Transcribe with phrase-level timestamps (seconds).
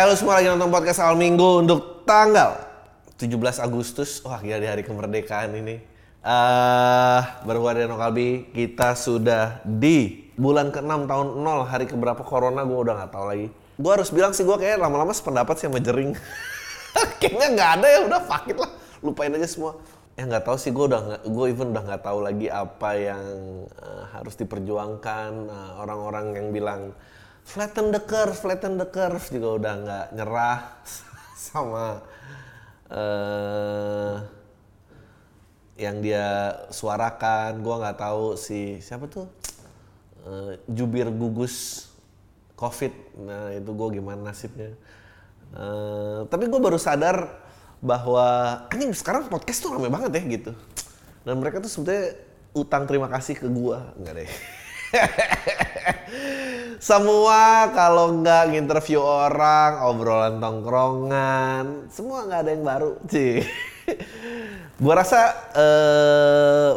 [0.00, 2.56] Eh lu semua lagi nonton podcast awal minggu untuk tanggal
[3.20, 4.24] 17 Agustus.
[4.24, 5.76] Wah gila di hari kemerdekaan ini.
[6.24, 12.64] eh baru gua dan Kalbi, kita sudah di bulan ke-6 tahun 0 hari keberapa corona
[12.64, 13.46] gue udah nggak tahu lagi.
[13.76, 16.16] Gue harus bilang sih gue kayak lama-lama sependapat sih sama jering.
[17.20, 18.72] Kayaknya nggak ada ya udah fuck it lah.
[19.04, 19.84] Lupain aja semua.
[20.16, 23.24] Ya nggak tahu sih gue udah gue even udah nggak tahu lagi apa yang
[23.68, 26.96] eh, harus diperjuangkan orang-orang yang bilang
[27.44, 30.58] flatten the curve, flatten the curve juga udah nggak nyerah
[31.50, 31.84] sama
[32.90, 34.16] eh
[35.80, 37.64] yang dia suarakan.
[37.64, 39.26] Gua nggak tahu si siapa tuh
[40.20, 41.88] Eh, jubir gugus
[42.52, 42.92] covid.
[43.24, 44.76] Nah itu gue gimana nasibnya.
[45.56, 47.40] Eh, tapi gue baru sadar
[47.80, 50.52] bahwa anjing sekarang podcast tuh rame banget ya gitu.
[51.24, 52.20] Dan mereka tuh sebetulnya
[52.52, 54.28] utang terima kasih ke gua enggak deh.
[56.80, 63.44] semua kalau nggak nginterview orang, obrolan tongkrongan, semua nggak ada yang baru, sih.
[64.82, 65.20] gua rasa
[65.52, 66.72] eh,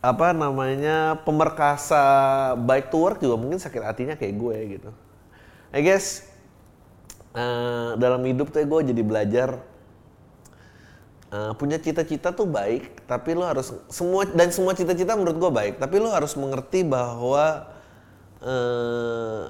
[0.00, 2.00] apa namanya pemerkasa
[2.56, 4.90] baik to work juga mungkin sakit hatinya kayak gue gitu.
[5.76, 6.24] I guess
[7.36, 9.60] eh, dalam hidup tuh gue jadi belajar
[11.36, 15.74] eh, punya cita-cita tuh baik, tapi lo harus semua dan semua cita-cita menurut gue baik,
[15.84, 17.75] tapi lo harus mengerti bahwa
[18.46, 19.42] eh,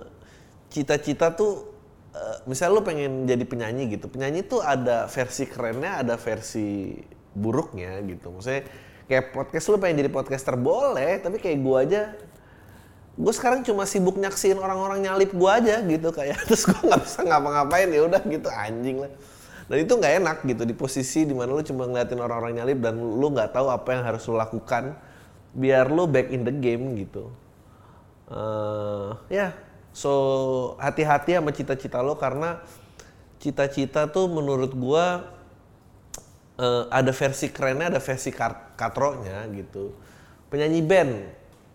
[0.72, 1.68] cita-cita tuh
[2.16, 6.96] eh, misalnya lo pengen jadi penyanyi gitu, penyanyi tuh ada versi kerennya, ada versi
[7.36, 8.32] buruknya gitu.
[8.32, 8.64] Maksudnya
[9.06, 12.02] kayak podcast lo pengen jadi podcaster boleh, tapi kayak gue aja
[13.16, 17.24] gue sekarang cuma sibuk nyaksiin orang-orang nyalip gue aja gitu kayak terus gue nggak bisa
[17.24, 19.12] ngapa-ngapain ya udah gitu anjing lah
[19.66, 23.00] dan itu nggak enak gitu di posisi di mana lu cuma ngeliatin orang-orang nyalip dan
[23.00, 24.94] lu nggak tahu apa yang harus lu lakukan
[25.56, 27.32] biar lu back in the game gitu
[28.26, 29.54] Eh, ya.
[29.96, 30.12] so
[30.82, 32.60] hati-hati sama cita-cita lo karena
[33.40, 35.30] cita-cita tuh menurut gua
[36.58, 39.94] eh, ada versi kerennya ada versi kar- katronya gitu.
[40.50, 41.12] Penyanyi band.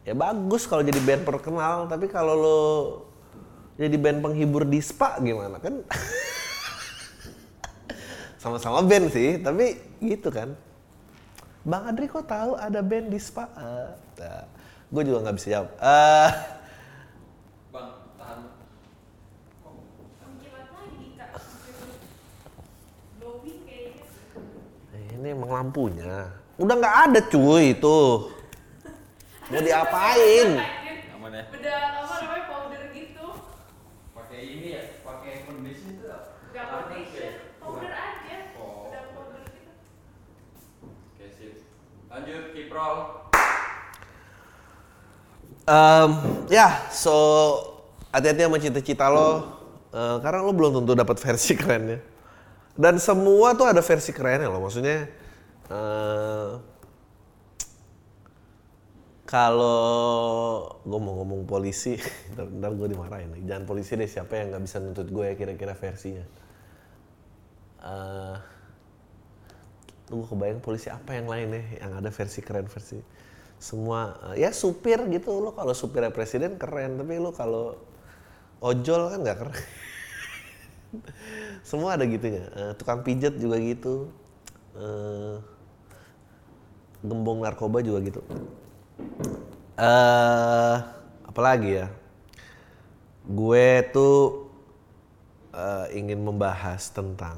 [0.03, 2.61] Ya bagus kalau jadi band terkenal tapi kalau lo
[3.79, 5.81] jadi band penghibur di spa gimana kan?
[8.41, 10.53] Sama-sama band sih tapi gitu kan.
[11.61, 13.45] Bang Adri kok tahu ada band di spa?
[14.91, 15.69] Gue juga nggak bisa jawab.
[15.79, 16.31] Eh,
[17.71, 18.39] Bang, tahan.
[24.91, 25.15] Kayaknya.
[25.15, 26.35] ini emang lampunya.
[26.59, 27.99] Udah nggak ada cuy itu.
[29.47, 30.59] Mau diapain?
[31.15, 31.43] Aman ya?
[31.47, 33.27] Beda apa namanya powder gitu.
[34.11, 36.07] Pakai ini ya, pakai foundation itu.
[36.51, 37.31] Gak foundation,
[37.63, 38.35] powder aja.
[38.59, 38.91] Oh.
[38.91, 39.71] Udah powder gitu.
[41.15, 41.63] Oke, sip.
[42.11, 43.20] Lanjut, kiprol.
[45.61, 46.11] Em,
[46.49, 47.13] ya, so
[48.09, 49.29] hati-hati sama cita-cita lo.
[49.93, 51.99] Eh, karena lo belum tentu dapat versi kerennya.
[52.73, 54.63] Dan semua tuh ada versi kerennya loh.
[54.63, 55.05] Maksudnya
[55.69, 56.51] eh,
[59.29, 61.95] kalau gue mau ngomong polisi,
[62.33, 63.29] ntar, ntar gue dimarahin.
[63.45, 66.25] Jangan polisi deh siapa yang nggak bisa nuntut gue ya kira-kira versinya.
[70.11, 72.99] Lu kebayang polisi apa yang lain ya yang ada versi keren versi
[73.61, 75.37] semua ya supir gitu.
[75.37, 76.97] Lo kalau supirnya presiden keren.
[76.97, 77.77] Tapi lo kalau
[78.57, 79.61] ojol kan nggak keren.
[81.69, 82.49] Semua ada gitunya.
[82.51, 84.09] Eh, tukang pijet juga gitu.
[84.75, 85.37] Eh,
[87.05, 88.21] gembong narkoba juga gitu.
[89.77, 90.77] Eh
[91.29, 91.87] apalagi ya?
[93.29, 94.49] Gue tuh
[95.53, 97.37] eh, ingin membahas tentang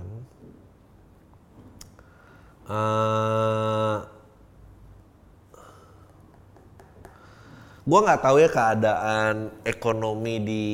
[2.64, 4.13] eh
[7.84, 10.66] gue nggak tahu ya keadaan ekonomi di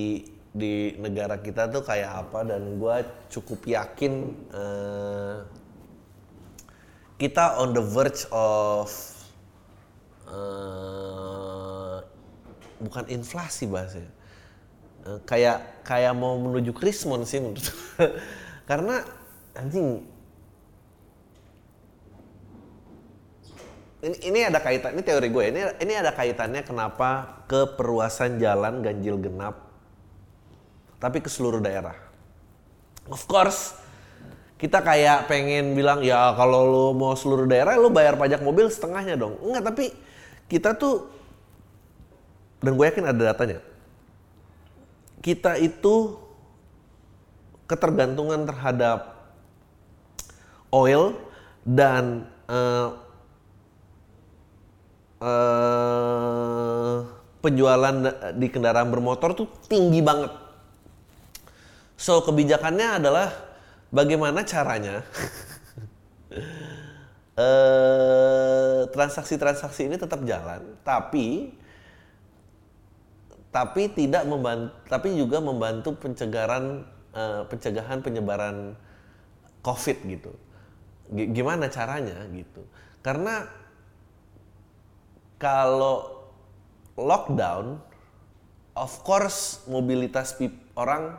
[0.49, 2.95] di negara kita tuh kayak apa dan gue
[3.33, 4.13] cukup yakin
[4.53, 5.37] eh,
[7.17, 8.89] kita on the verge of
[10.29, 11.97] eh,
[12.79, 14.11] bukan inflasi bahasanya.
[15.09, 17.65] Eh, kayak kayak mau menuju krismon sih menurut
[18.69, 19.01] karena
[19.57, 20.03] anjing
[23.99, 29.19] ini, ini ada kaitan ini teori gue ini ini ada kaitannya kenapa keperluasan jalan ganjil
[29.19, 29.69] genap
[30.99, 31.95] tapi ke seluruh daerah.
[33.07, 33.75] Of course
[34.59, 39.15] kita kayak pengen bilang ya kalau lo mau seluruh daerah lo bayar pajak mobil setengahnya
[39.15, 39.39] dong.
[39.39, 39.85] Enggak tapi
[40.51, 41.07] kita tuh
[42.59, 43.59] dan gue yakin ada datanya
[45.19, 46.15] kita itu
[47.67, 49.19] ketergantungan terhadap
[50.71, 51.15] oil
[51.67, 52.87] dan eh,
[55.19, 56.95] eh,
[57.39, 57.95] penjualan
[58.35, 60.31] di kendaraan bermotor tuh tinggi banget.
[61.99, 63.27] So kebijakannya adalah
[63.91, 64.99] bagaimana caranya
[67.43, 71.59] eh, transaksi-transaksi ini tetap jalan, tapi
[73.49, 76.85] tapi tidak membantu, tapi juga membantu pencegahan
[77.15, 78.75] eh, pencegahan penyebaran
[79.63, 80.31] COVID gitu.
[81.09, 82.63] Gimana caranya gitu?
[83.01, 83.49] Karena
[85.39, 86.27] kalau
[86.99, 87.79] lockdown,
[88.75, 90.35] of course mobilitas
[90.75, 91.15] orang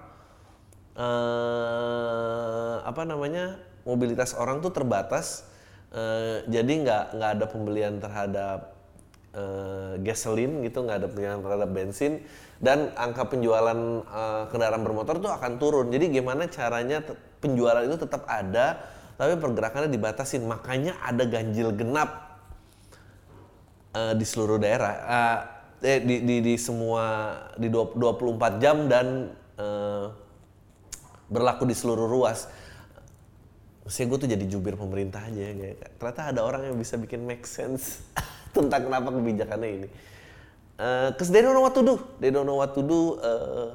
[0.92, 3.56] eh, apa namanya
[3.88, 5.48] mobilitas orang tuh terbatas,
[5.96, 8.76] eh, jadi nggak nggak ada pembelian terhadap
[9.32, 12.20] eh, gasoline gitu, nggak ada pembelian terhadap bensin
[12.60, 15.88] dan angka penjualan eh, kendaraan bermotor tuh akan turun.
[15.88, 17.00] Jadi gimana caranya
[17.40, 18.84] penjualan itu tetap ada,
[19.16, 20.44] tapi pergerakannya dibatasin.
[20.44, 22.29] Makanya ada ganjil genap
[23.94, 25.38] eh, di seluruh daerah eh,
[25.96, 30.06] eh, di, di di semua di dua- 24 jam dan eh,
[31.30, 32.50] berlaku di seluruh ruas.
[33.90, 37.42] Saya gue tuh jadi jubir pemerintah aja kayak ternyata ada orang yang bisa bikin make
[37.42, 38.02] sense
[38.56, 39.88] tentang kenapa kebijakannya ini.
[40.78, 43.18] Eh, Cause they don't know what to do, they don't know what to do.
[43.18, 43.70] eh,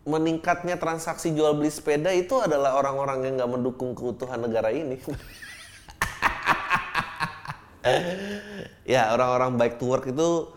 [0.00, 4.96] meningkatnya transaksi jual beli sepeda itu adalah orang-orang yang nggak mendukung keutuhan negara ini.
[8.92, 10.48] ya orang-orang baik to work itu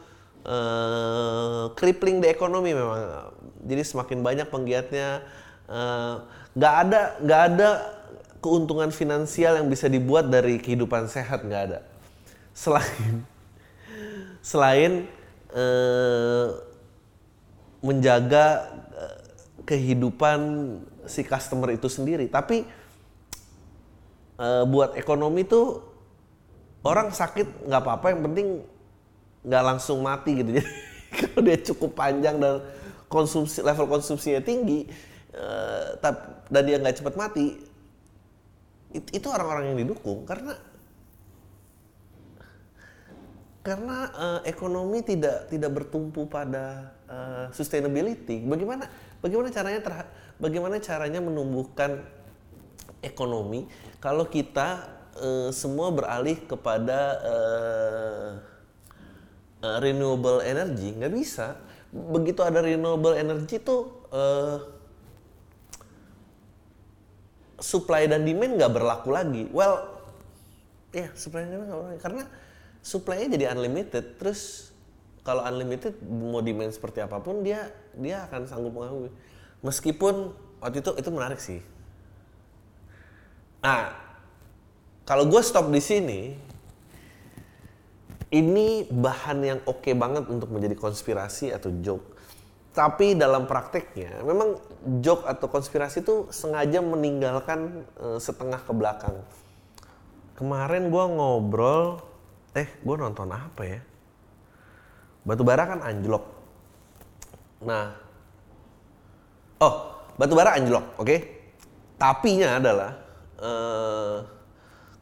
[0.44, 3.32] eh, crippling the economy memang.
[3.64, 5.24] Jadi semakin banyak penggiatnya
[5.72, 6.16] eh,
[6.54, 7.70] nggak ada nggak ada
[8.44, 11.80] keuntungan finansial yang bisa dibuat dari kehidupan sehat nggak ada.
[12.52, 13.24] Selain
[14.44, 15.08] selain
[15.56, 16.48] eh,
[17.80, 18.46] menjaga
[18.92, 19.18] eh,
[19.64, 20.40] kehidupan
[21.08, 22.68] si customer itu sendiri, tapi
[24.36, 25.93] eh, buat ekonomi tuh
[26.84, 28.48] orang sakit nggak apa-apa yang penting
[29.44, 30.50] nggak langsung mati gitu.
[30.60, 30.68] Jadi
[31.14, 32.64] kalau dia cukup panjang dan
[33.08, 34.90] konsumsi level konsumsinya tinggi
[36.02, 37.74] tap- dan dia nggak cepat mati
[38.94, 40.24] it- itu orang-orang yang didukung.
[40.24, 40.54] Karena
[43.64, 48.44] karena eh, ekonomi tidak tidak bertumpu pada eh, sustainability.
[48.46, 48.88] Bagaimana
[49.24, 52.04] bagaimana caranya terha- bagaimana caranya menumbuhkan
[53.02, 53.66] ekonomi?
[54.04, 54.84] Kalau kita
[55.20, 58.30] eh, semua beralih kepada eh,
[59.62, 60.94] eh, renewable energy.
[60.96, 61.58] Nggak bisa.
[61.94, 64.58] Begitu ada renewable energy tuh eh,
[67.62, 69.44] supply dan demand nggak berlaku lagi.
[69.54, 69.90] Well
[70.94, 72.02] ya supply dan demand nggak berlaku.
[72.02, 72.24] Karena
[72.84, 74.20] supply-nya jadi unlimited.
[74.20, 74.74] Terus
[75.24, 79.08] kalau unlimited mau demand seperti apa pun dia dia akan sanggup mengambil
[79.64, 81.64] meskipun waktu itu itu menarik sih.
[83.64, 83.96] Nah
[85.04, 86.22] kalau gue stop di sini
[88.34, 92.18] ini bahan yang oke banget untuk menjadi konspirasi atau joke.
[92.74, 94.58] Tapi dalam prakteknya memang
[94.98, 99.22] joke atau konspirasi itu sengaja meninggalkan eh, setengah ke belakang.
[100.34, 102.02] Kemarin gue ngobrol
[102.58, 103.80] eh gue nonton apa ya?
[105.22, 106.26] Batu bara kan anjlok.
[107.62, 107.94] Nah
[109.62, 109.76] oh
[110.18, 111.18] batu bara anjlok oke?
[112.02, 112.92] Tapinya adalah
[113.38, 114.33] eh,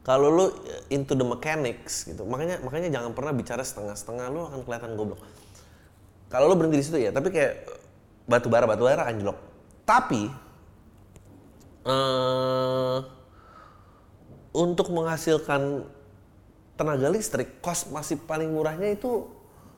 [0.02, 0.46] kalau lu
[0.90, 5.22] into the mechanics gitu makanya makanya jangan pernah bicara setengah-setengah lu akan kelihatan goblok.
[6.32, 7.70] Kalau lu berhenti di situ ya tapi kayak
[8.26, 9.38] batu bara batu bara anjlok.
[9.86, 10.26] Tapi
[11.86, 12.98] eh
[14.52, 15.86] untuk menghasilkan
[16.76, 19.30] tenaga listrik kos masih paling murahnya itu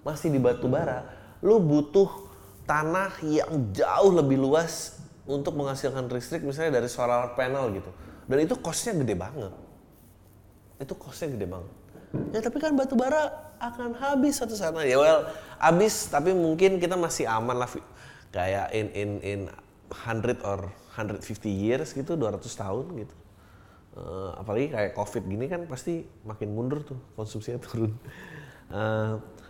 [0.08, 1.04] masih di batu bara.
[1.44, 2.32] Lu butuh
[2.64, 7.92] tanah yang jauh lebih luas untuk menghasilkan listrik misalnya dari solar panel gitu.
[8.24, 9.63] Dan itu kosnya gede banget
[10.82, 11.74] itu kosnya gede banget.
[12.30, 15.26] Ya tapi kan batu bara akan habis satu sana ya well
[15.58, 17.70] habis tapi mungkin kita masih aman lah
[18.30, 19.40] kayak in in in
[19.90, 23.16] 100 or 150 years gitu 200 tahun gitu.
[23.94, 27.94] Eh, apalagi kayak covid gini kan pasti makin mundur tuh konsumsinya turun.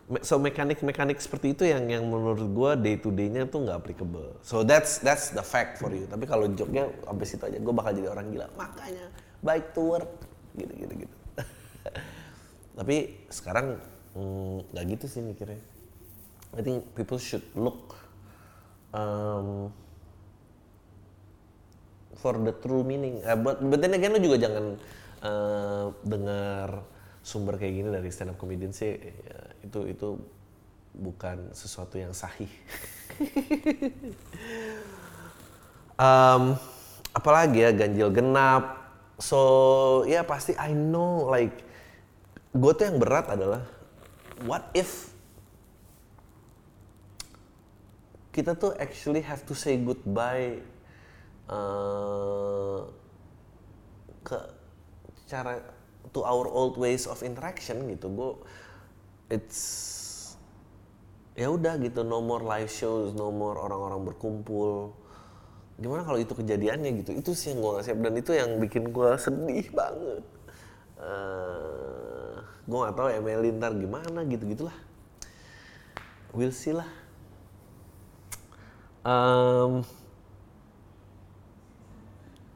[0.04, 3.80] Me- so mekanik mekanik seperti itu yang yang menurut gua day to day-nya tuh nggak
[3.80, 4.36] applicable.
[4.44, 6.04] So that's that's the fact for you.
[6.12, 8.52] Tapi kalau joke-nya abis itu aja gue bakal jadi orang gila.
[8.60, 9.08] Makanya
[9.40, 10.12] baik to work
[10.58, 11.16] gitu gitu gitu
[12.78, 13.82] tapi sekarang
[14.18, 15.62] mm, nggak gitu sih mikirnya
[16.54, 17.98] I think people should look
[18.94, 19.74] um,
[22.22, 23.20] for the true meaning.
[23.26, 24.66] Uh, but, but then again lu juga jangan
[25.26, 26.86] uh, dengar
[27.26, 30.08] sumber kayak gini dari stand up comedian sih ya, itu itu
[30.94, 32.52] bukan sesuatu yang sahih.
[35.98, 36.54] um,
[37.18, 38.83] apalagi ya ganjil genap.
[39.22, 39.40] So
[40.10, 41.62] ya pasti I know like
[42.54, 43.66] gue tuh yang berat adalah
[44.46, 45.14] what if
[48.34, 50.58] kita tuh actually have to say goodbye
[51.50, 52.80] eh,
[54.26, 54.38] ke
[55.30, 55.62] cara
[56.14, 58.10] to our old ways of interaction gitu.
[58.10, 58.32] Gue
[59.30, 59.62] it's
[61.34, 64.94] ya udah gitu no more live shows no more orang-orang berkumpul
[65.82, 67.12] gimana kalau itu kejadiannya gitu?
[67.18, 68.00] Itu sih yang gue gak siap.
[68.02, 70.24] Dan itu yang bikin gue sedih banget.
[71.02, 74.78] Eh gue gak tahu Emily ntar gimana gitu gitulah.
[76.34, 76.90] We'll see lah.
[79.04, 79.84] Em,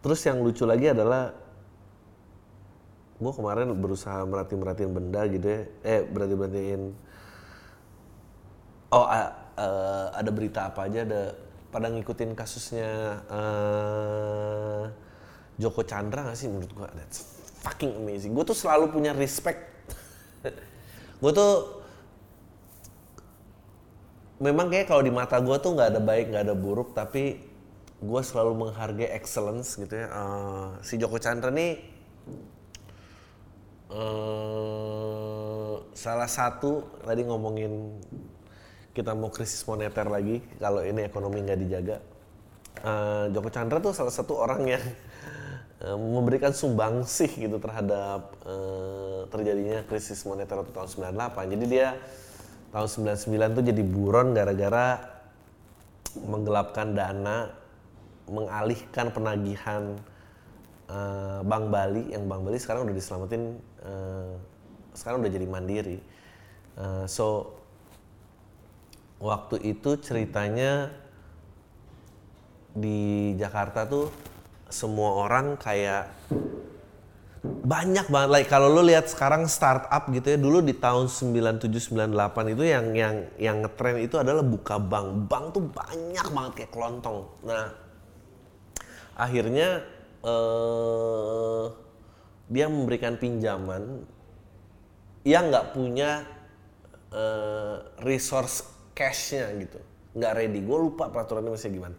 [0.01, 1.36] terus yang lucu lagi adalah
[3.17, 5.62] gue kemarin berusaha merhati merhatiin benda gitu ya.
[5.83, 6.81] Eh berarti merhatiin
[8.93, 11.24] oh a- eh, ada berita apa aja ada
[11.67, 12.91] pada ngikutin kasusnya
[13.27, 14.83] eh,
[15.57, 16.47] Joko Chandra gak sih?
[16.47, 17.25] Menurut gue that's
[17.65, 18.31] fucking amazing.
[18.31, 19.59] Gue tuh selalu punya respect.
[21.21, 21.81] Gue tuh
[24.38, 27.41] memang kayak kalau di mata gue tuh nggak ada baik nggak ada buruk tapi
[27.97, 30.07] gue selalu menghargai excellence gitu ya.
[30.13, 31.74] Eh, si Joko Chandra nih
[33.89, 37.97] eh, salah satu tadi ngomongin
[38.98, 41.98] kita mau krisis moneter lagi kalau ini ekonomi nggak dijaga.
[42.82, 44.84] Eh, Joko Chandra tuh salah satu orang yang
[45.86, 51.88] eh, memberikan sumbangsih gitu terhadap eh, terjadinya krisis moneter waktu tahun 98 jadi dia
[52.74, 55.01] tahun 99 tuh jadi buron gara-gara
[56.18, 57.54] menggelapkan dana
[58.25, 59.94] mengalihkan penagihan
[60.89, 64.34] eh, Bank Bali yang Bank Bali sekarang udah diselamatin eh,
[64.98, 65.98] sekarang udah jadi mandiri.
[66.77, 67.56] Eh, so
[69.17, 70.93] waktu itu ceritanya
[72.77, 74.13] di Jakarta tuh
[74.69, 76.13] semua orang kayak
[77.41, 78.29] banyak banget.
[78.29, 82.86] Like kalau lu lihat sekarang startup gitu ya dulu di tahun 97 98 itu yang
[82.93, 85.31] yang yang ngetren itu adalah buka bank.
[85.31, 87.19] Bank tuh banyak banget kayak kelontong.
[87.47, 87.65] Nah
[89.17, 89.81] akhirnya
[90.21, 91.65] eh
[92.47, 94.05] dia memberikan pinjaman.
[95.27, 96.12] Yang nggak punya
[97.12, 99.77] eh, resource cashnya gitu.
[100.18, 100.60] Nggak ready.
[100.66, 101.94] Gue lupa peraturannya masih gimana.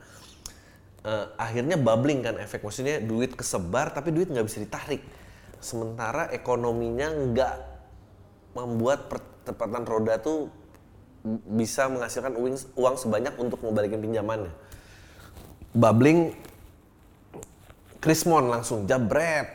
[1.07, 2.67] Eh, akhirnya bubbling kan efek.
[2.67, 5.02] Maksudnya duit kesebar tapi duit nggak bisa ditarik.
[5.62, 7.55] Sementara ekonominya nggak
[8.59, 10.50] membuat percepatan roda tuh
[11.47, 14.50] bisa menghasilkan uang, uang sebanyak untuk membalikin pinjamannya.
[15.78, 16.35] Bubbling
[18.02, 19.47] Krismon langsung jabret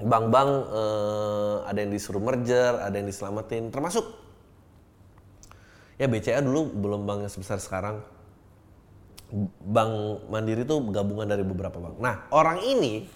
[0.00, 3.74] bank-bank eh, ada yang disuruh merger ada yang diselamatin.
[3.74, 4.29] Termasuk
[6.00, 8.00] ya BCA dulu belum banknya sebesar sekarang
[9.62, 12.02] Bank Mandiri itu gabungan dari beberapa bank.
[12.02, 13.06] Nah, orang ini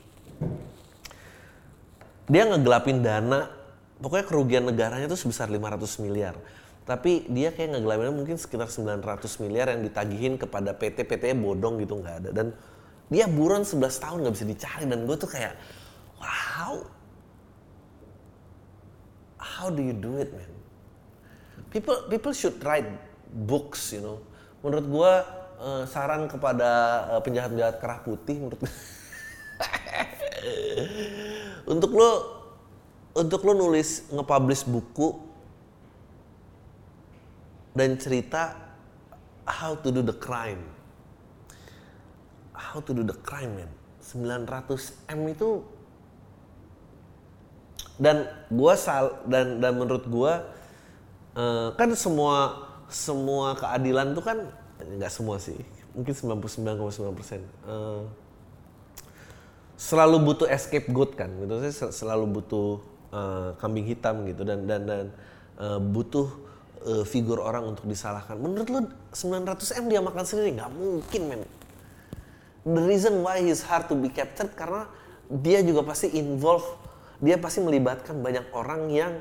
[2.30, 3.50] dia ngegelapin dana,
[3.98, 6.38] pokoknya kerugian negaranya itu sebesar 500 miliar.
[6.86, 11.98] Tapi dia kayak ngegelapinnya mungkin sekitar 900 miliar yang ditagihin kepada PT, PT bodong gitu
[11.98, 12.30] nggak ada.
[12.30, 12.46] Dan
[13.10, 15.58] dia buron 11 tahun nggak bisa dicari dan gue tuh kayak,
[16.22, 16.78] wow,
[19.42, 20.53] how do you do it man?
[21.74, 22.86] People people should write
[23.34, 24.22] books, you know.
[24.62, 25.12] Menurut gua
[25.58, 26.70] eh, saran kepada
[27.18, 28.62] eh, penjahat-penjahat kerah putih menurut
[31.74, 32.10] untuk lo
[33.18, 35.18] untuk lo nulis nge-publish buku
[37.74, 38.54] dan cerita
[39.42, 40.62] how to do the crime.
[42.54, 43.70] How to do the crime, man.
[44.14, 45.64] 900 M itu
[47.98, 50.44] dan gua sal dan dan menurut gua
[51.34, 54.38] eh, kan semua semua keadilan tuh kan
[54.80, 55.56] nggak semua sih.
[55.94, 57.40] Mungkin 99,9 persen.
[57.66, 58.02] Eh,
[59.74, 61.54] selalu butuh escape goat kan gitu.
[61.62, 62.68] Saya sel- selalu butuh
[63.14, 64.42] eh, kambing hitam gitu.
[64.46, 65.06] Dan dan dan
[65.58, 66.28] eh, butuh
[66.86, 68.38] eh, figur orang untuk disalahkan.
[68.38, 68.80] Menurut lu
[69.14, 70.54] 900 m dia makan sendiri?
[70.58, 71.42] Nggak mungkin men.
[72.64, 74.88] The reason why he's hard to be captured karena
[75.28, 76.64] dia juga pasti involve
[77.22, 79.12] dia pasti melibatkan banyak orang yang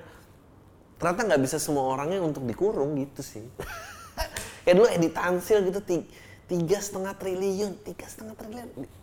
[1.04, 3.44] ternyata nggak bisa semua orangnya untuk dikurung gitu sih.
[4.64, 6.08] Kayak dulu Edi Tansil gitu ti-
[6.48, 8.70] tiga setengah triliun tiga setengah triliun.
[8.72, 8.94] Di-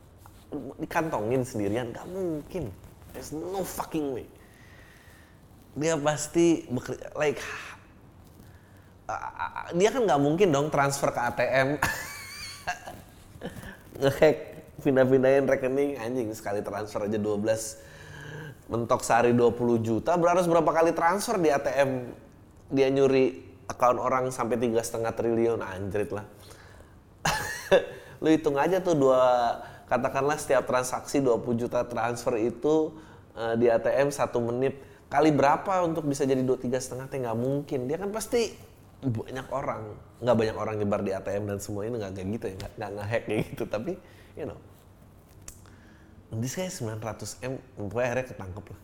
[0.80, 2.72] dikantongin sendirian nggak mungkin.
[3.12, 4.24] There's no fucking way.
[5.76, 6.64] Dia pasti
[7.20, 7.36] like
[9.04, 11.76] ah, dia kan nggak mungkin dong transfer ke ATM
[14.00, 14.36] ngehack
[14.80, 16.00] pindah-pindahin rekening.
[16.00, 17.89] Anjing sekali transfer aja 12
[18.70, 21.90] mentok sehari 20 juta berarti berapa kali transfer di ATM
[22.70, 26.26] dia nyuri akun orang sampai tiga setengah triliun anjrit lah.
[28.22, 29.22] Lu hitung aja tuh dua
[29.86, 32.94] katakanlah setiap transaksi 20 juta transfer itu
[33.34, 34.78] eh, di ATM satu menit.
[35.10, 37.10] Kali berapa untuk bisa jadi dua tiga setengah?
[37.10, 37.90] Teh nggak mungkin.
[37.90, 38.54] Dia kan pasti
[39.02, 39.82] banyak orang.
[40.22, 43.22] Nggak banyak orang nyebar di ATM dan semua ini nggak kayak gitu ya nggak ngehack
[43.26, 43.64] kayak gitu.
[43.66, 43.92] Tapi
[44.38, 44.58] you know
[46.38, 48.80] this guy 900 m pokoknya akhirnya ketangkep lah.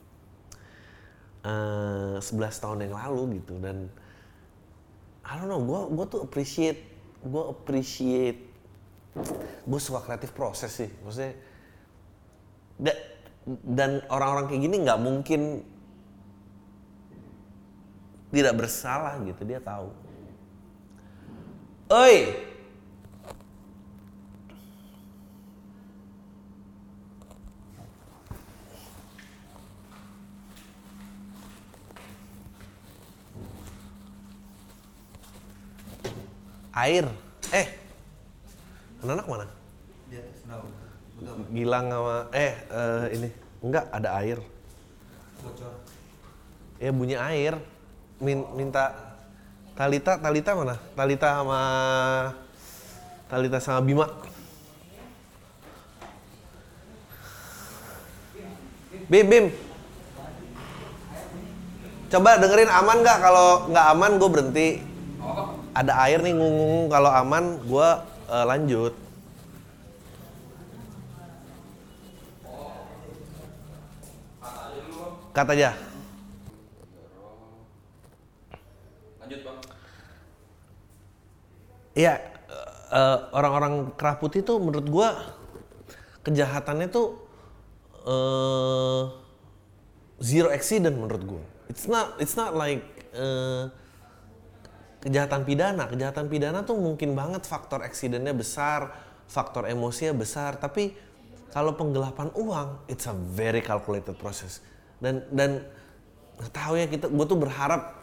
[1.47, 3.87] Eh, 11 tahun yang lalu gitu dan
[5.23, 6.81] I don't know gue gue tuh appreciate
[7.23, 8.41] gue appreciate
[9.63, 10.91] gue suka kreatif proses sih.
[11.07, 11.35] Maksudnya
[12.83, 13.03] da-
[13.47, 15.63] dan orang-orang kayak gini nggak mungkin
[18.35, 19.89] tidak bersalah gitu dia tahu.
[21.95, 22.46] Oi
[36.77, 37.09] air.
[37.57, 37.87] Eh
[39.07, 39.47] anak mana?
[41.55, 43.29] Gilang sama eh eh, ini.
[43.65, 44.39] Enggak ada air.
[45.41, 45.73] Bocor.
[46.77, 47.57] ya bunyi air.
[48.17, 48.97] Min, minta
[49.77, 50.77] Talita Talita mana?
[50.97, 51.61] Talita sama
[53.29, 54.07] Talita sama Bima.
[59.07, 59.47] Bim Bim.
[62.07, 63.19] Coba dengerin aman nggak?
[63.19, 64.69] Kalau nggak aman gue berhenti
[65.77, 67.89] ada air nih ngungung kalau aman gue
[68.27, 68.97] lanjut
[75.37, 75.77] kata aja
[79.27, 79.59] Lanjut bang.
[81.99, 82.15] Iya,
[82.95, 85.35] eh, orang-orang kerah putih tuh menurut gua
[86.23, 87.27] kejahatannya tuh
[88.07, 89.03] eh,
[90.23, 91.43] zero accident menurut gua.
[91.67, 92.87] It's not it's not like
[93.19, 93.67] eh,
[95.07, 95.87] kejahatan pidana.
[95.87, 98.91] Kejahatan pidana tuh mungkin banget faktor accidentnya besar,
[99.31, 100.99] faktor emosinya besar, tapi
[101.55, 104.59] kalau penggelapan uang, it's a very calculated process.
[104.99, 105.63] Dan dan
[106.51, 107.95] tahu ya kita, gue tuh berharap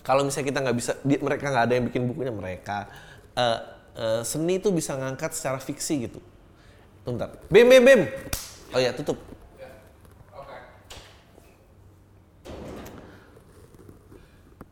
[0.00, 2.86] kalau misalnya kita nggak bisa di- mereka nggak ada yang bikin bukunya mereka
[3.34, 3.58] eh,
[3.98, 6.18] eh, seni itu bisa ngangkat secara fiksi gitu.
[7.02, 7.30] Tunggu bentar.
[7.50, 8.02] Bim bim bim.
[8.74, 9.18] Oh ya tutup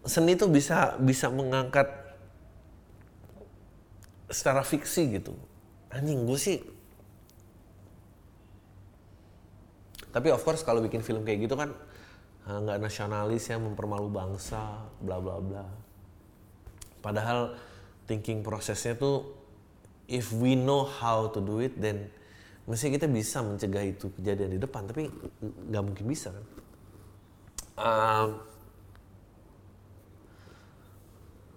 [0.04, 1.88] seni itu bisa bisa mengangkat
[4.28, 5.32] secara fiksi gitu.
[5.92, 6.58] Anjing gue sih
[10.14, 11.74] tapi of course kalau bikin film kayak gitu kan
[12.46, 15.64] eh, nggak nasionalis ya mempermalu bangsa bla bla bla.
[17.02, 17.58] Padahal
[18.06, 19.34] thinking prosesnya tuh
[20.06, 22.12] if we know how to do it then
[22.64, 25.08] mesti kita bisa mencegah itu kejadian di depan tapi
[25.42, 26.44] nggak mungkin bisa kan?
[27.74, 28.53] Um,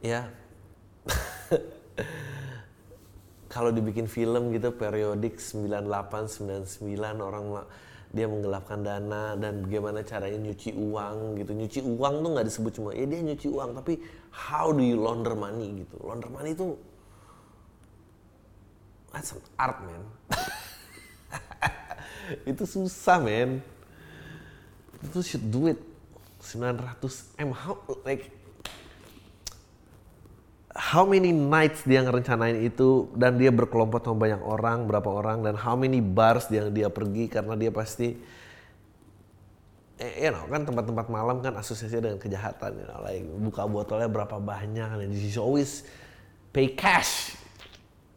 [0.07, 0.31] ya.
[3.53, 7.67] Kalau dibikin film gitu periodik 98 99 orang
[8.07, 11.51] dia menggelapkan dana dan bagaimana caranya nyuci uang gitu.
[11.51, 13.99] Nyuci uang tuh nggak disebut cuma ya dia nyuci uang tapi
[14.31, 15.99] how do you launder money gitu.
[15.99, 16.79] Launder money itu
[19.11, 20.03] that's an art man.
[22.43, 23.63] Itu susah man.
[24.99, 25.79] Itu should do it
[26.43, 27.75] 900 m how
[28.07, 28.31] like
[30.77, 35.57] how many nights dia ngerencanain itu dan dia berkelompok sama banyak orang berapa orang dan
[35.57, 38.13] how many bars dia dia pergi karena dia pasti
[39.97, 44.05] eh, you know, kan tempat-tempat malam kan asosiasi dengan kejahatan you know, like buka botolnya
[44.05, 45.81] berapa banyak and he's always
[46.53, 47.33] pay cash.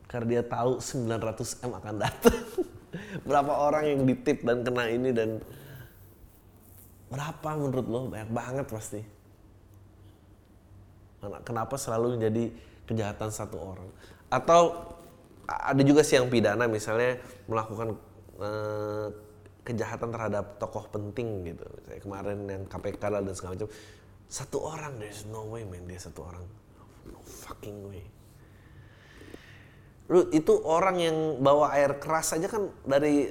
[0.04, 2.42] Karena dia tahu 900 m akan datang.
[3.28, 5.38] Berapa orang yang ditip dan kena ini dan
[7.06, 8.00] berapa menurut lo?
[8.10, 9.19] Banyak banget pasti
[11.20, 12.44] Kenapa selalu menjadi
[12.88, 13.88] kejahatan satu orang?
[14.33, 14.96] Atau
[15.44, 17.98] ada juga sih yang pidana misalnya melakukan
[18.40, 19.09] eh,
[19.66, 21.66] kejahatan terhadap tokoh penting gitu.
[21.87, 23.70] Kayak kemarin yang KPK lah dan segala macam.
[24.30, 26.46] Satu orang, there's no way man dia satu orang.
[27.11, 28.06] No fucking way.
[30.11, 33.30] Lu itu orang yang bawa air keras aja kan dari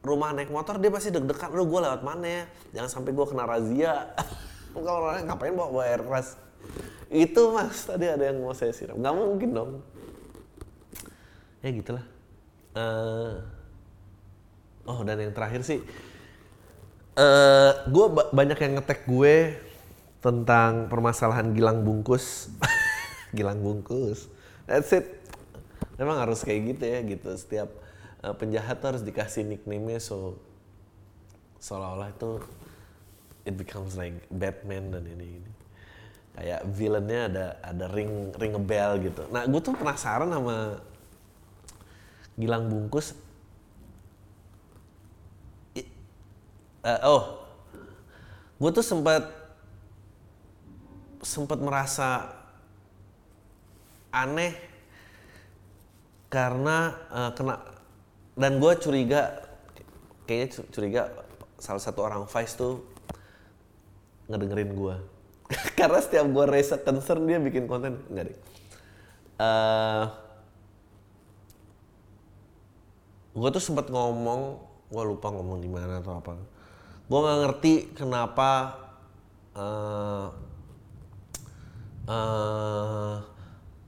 [0.00, 1.52] rumah naik motor dia pasti deg-degan.
[1.52, 2.44] Lu gue lewat mana ya?
[2.76, 4.12] Jangan sampai gue kena razia.
[4.74, 6.36] Kalau orangnya ngapain bawa, bawa air keras?
[7.10, 9.02] Itu mas tadi ada yang mau saya siram.
[9.02, 9.70] Nggak mungkin dong.
[11.58, 12.06] Ya gitulah.
[12.78, 13.34] Eh,
[14.86, 15.82] oh dan yang terakhir sih,
[17.18, 19.58] eh gue banyak yang ngetek gue
[20.22, 22.46] tentang permasalahan Gilang Bungkus.
[23.36, 24.30] Gilang Bungkus.
[24.70, 25.18] That's it.
[25.98, 27.30] Memang harus kayak gitu ya gitu.
[27.34, 27.74] Setiap
[28.22, 30.38] eh, penjahat harus dikasih nickname-nya so
[31.58, 32.40] seolah-olah itu
[33.44, 35.59] it becomes like Batman dan ini ini
[36.40, 39.28] kayak villainnya ada ada ring ring bell gitu.
[39.28, 40.80] Nah gue tuh penasaran sama
[42.40, 43.12] Gilang Bungkus.
[45.76, 45.92] I-
[46.88, 47.44] eh, oh,
[48.56, 49.28] gue tuh sempat
[51.20, 52.32] sempat merasa
[54.08, 54.56] aneh
[56.32, 57.60] karena eh, kena
[58.32, 59.44] dan gue curiga
[60.24, 61.02] kayaknya cu- curiga
[61.60, 62.80] salah satu orang Vice tuh
[64.32, 64.96] ngedengerin gue
[65.78, 67.98] karena setiap gue raise a concern dia bikin konten.
[68.10, 68.38] Enggak deh
[69.40, 70.04] Eh
[73.30, 74.58] gue tuh sempat ngomong
[74.90, 76.34] gue lupa ngomong di mana atau apa.
[77.06, 78.50] Gue nggak ngerti kenapa
[79.56, 80.26] eh
[82.10, 83.14] eh,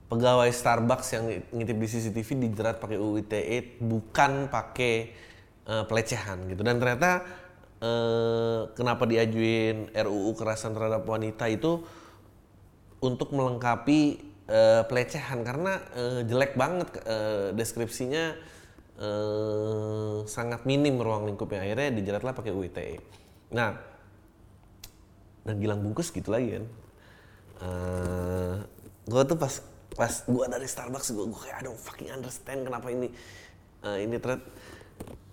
[0.09, 4.93] pegawai Starbucks yang ngintip di CCTV dijerat pakai UU ITE bukan pakai
[5.69, 6.65] eh, pelecehan gitu.
[6.65, 7.42] Dan ternyata
[7.83, 11.83] eh, kenapa diajuin RUU kekerasan terhadap wanita itu
[13.03, 18.25] untuk melengkapi eh, pelecehan karena eh, jelek banget eh, deskripsinya
[19.03, 22.97] eh, sangat minim ruang lingkupnya akhirnya dijeratlah pakai UU ITE.
[23.51, 23.75] Nah,
[25.43, 26.65] dan Gilang Bungkus gitu lagi kan.
[27.63, 28.55] Eh
[29.03, 29.53] gue tuh pas
[29.93, 33.11] pas gue dari Starbucks gue gue kayak don't fucking understand kenapa ini
[33.83, 34.39] eh, ini thread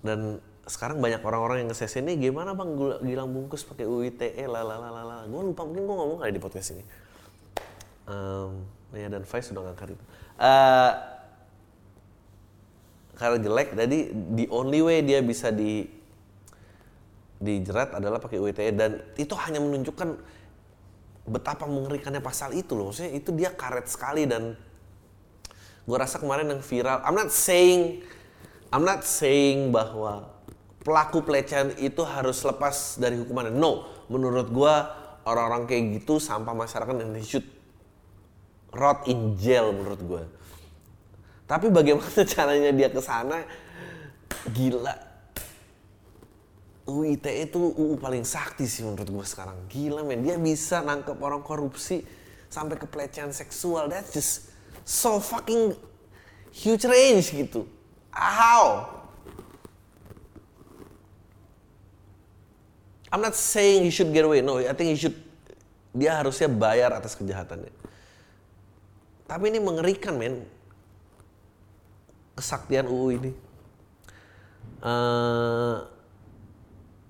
[0.02, 2.68] dan sekarang banyak orang-orang yang nge ini gimana bang?
[2.77, 5.96] Gula- Gilang Bungkus pakai UU ITE lah lah lah lah lah gue lupa mungkin gue
[5.96, 6.85] ngomong kali di podcast ini.
[8.11, 8.51] Em,
[8.96, 10.05] ya dan Vice sudah ngangkat itu.
[10.40, 10.92] Eh,
[13.16, 13.99] karena jelek jadi
[14.37, 15.85] the only way dia bisa di
[17.40, 20.09] dijerat adalah pakai UU ITE dan itu hanya menunjukkan
[21.25, 22.92] betapa mengerikannya pasal itu loh.
[22.92, 24.57] Maksudnya itu dia karet sekali dan
[25.88, 28.05] gue rasa kemarin yang viral I'm not saying
[28.70, 30.31] I'm not saying bahwa
[30.90, 34.74] pelaku pelecehan itu harus lepas dari hukuman no menurut gue
[35.22, 37.46] orang-orang kayak gitu sampah masyarakat dan they should
[38.74, 40.22] rot in jail menurut gue
[41.46, 43.46] tapi bagaimana caranya dia ke sana
[44.50, 45.11] gila
[46.90, 49.55] UU itu UU paling sakti sih menurut gue sekarang.
[49.70, 52.03] Gila men, dia bisa nangkep orang korupsi
[52.50, 53.87] sampai ke pelecehan seksual.
[53.87, 54.50] That's just
[54.83, 55.79] so fucking
[56.50, 57.70] huge range gitu.
[58.11, 58.99] How?
[63.11, 64.38] I'm not saying he should get away.
[64.40, 65.18] No, I think he should
[65.90, 67.75] dia harusnya bayar atas kejahatannya.
[69.27, 70.46] Tapi ini mengerikan men.
[72.38, 73.33] Kesaktian UU ini.
[74.81, 75.77] Eh,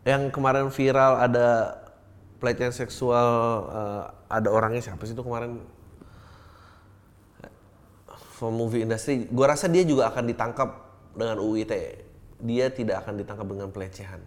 [0.09, 1.77] yang kemarin viral ada
[2.41, 3.29] pelecehan seksual
[3.69, 5.61] eh, ada orangnya siapa sih itu kemarin
[8.35, 10.71] from movie industry gue rasa dia juga akan ditangkap
[11.13, 12.01] dengan UU ITE
[12.41, 14.25] dia tidak akan ditangkap dengan pelecehan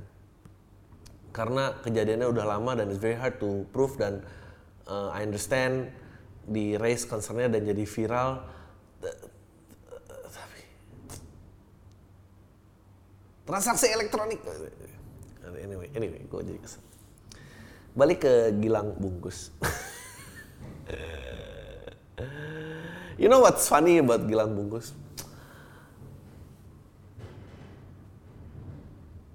[1.34, 4.22] karena kejadiannya udah lama dan it's very hard to prove dan
[4.86, 5.90] uh, I understand
[6.46, 8.46] di raise concernnya dan jadi viral.
[10.30, 10.62] Tapi
[13.50, 14.46] transaksi elektronik.
[15.44, 16.86] Anyway anyway gue jadi kesel.
[17.98, 19.50] Balik ke Gilang Bungkus.
[23.14, 24.90] You know what's funny about Gilang Bungkus?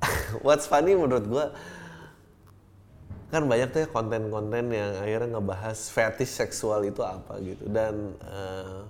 [0.46, 1.46] What's funny menurut gue
[3.28, 7.68] kan banyak tuh ya konten-konten yang akhirnya ngebahas fetish seksual itu apa gitu.
[7.68, 8.80] Dan eh,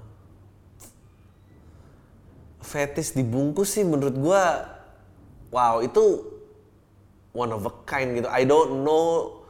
[2.62, 4.66] fetish dibungkus sih menurut gua
[5.50, 6.22] wow itu
[7.34, 8.30] one of a kind gitu.
[8.30, 9.42] I don't know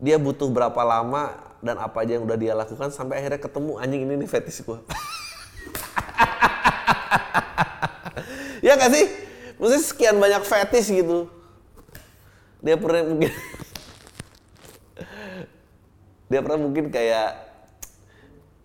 [0.00, 4.02] dia butuh berapa lama dan apa aja yang udah dia lakukan sampai akhirnya ketemu anjing
[4.08, 4.80] ini nih fetish gua.
[8.62, 9.06] Ya gak sih?
[9.58, 11.26] Maksudnya sekian banyak fetish gitu.
[12.62, 13.34] Dia pernah mungkin
[16.32, 17.36] dia pernah mungkin kayak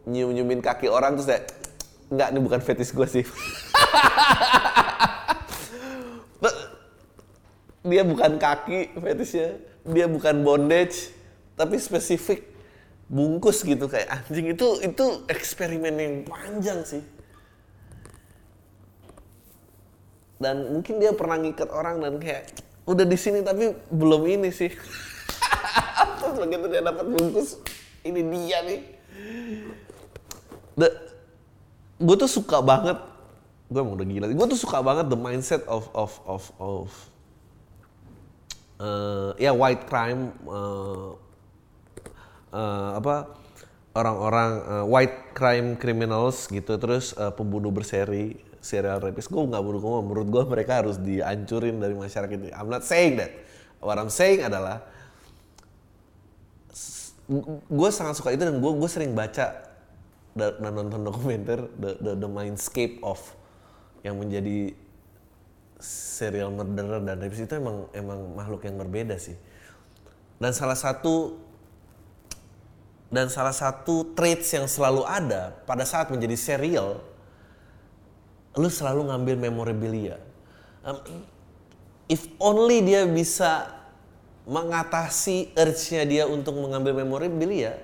[0.08, 1.52] nyium nyiumin kaki orang terus kayak
[2.08, 3.26] nggak ini bukan fetish gue sih.
[7.88, 11.08] Dia bukan kaki fetishnya dia bukan bondage
[11.56, 12.44] tapi spesifik
[13.08, 14.52] bungkus gitu kayak anjing.
[14.52, 17.00] Itu itu eksperimen yang panjang sih.
[20.36, 22.52] Dan mungkin dia pernah ngikat orang dan kayak
[22.84, 24.72] udah di sini tapi belum ini sih
[26.28, 27.60] terus begitu dia dapat bungkus.
[28.04, 28.80] Ini dia nih.
[31.98, 33.00] Gue tuh suka banget
[33.68, 36.88] gue emang udah gila gue tuh suka banget the mindset of of of of
[38.80, 41.10] eh, ya white crime eh,
[42.56, 43.28] eh, apa
[43.92, 49.32] orang-orang eh, white crime criminals gitu terus eh, pembunuh berseri serial rapist.
[49.32, 52.52] Gue nggak gue menurut gue mereka harus dihancurin dari masyarakat ini.
[52.54, 53.32] I'm not saying that.
[53.80, 54.84] What I'm saying adalah
[57.68, 59.68] gue sangat suka itu dan gue gue sering baca
[60.38, 63.20] dan, nonton dokumenter the, the the mindscape of
[64.06, 64.72] yang menjadi
[65.84, 69.36] serial murderer dan rapist itu emang emang makhluk yang berbeda sih
[70.38, 71.48] dan salah satu
[73.08, 77.00] dan salah satu traits yang selalu ada pada saat menjadi serial,
[78.60, 80.20] lu selalu ngambil memorabilia.
[80.84, 81.00] Um,
[82.12, 83.77] if only dia bisa
[84.48, 87.76] mengatasi urge-nya dia untuk mengambil memorabilia,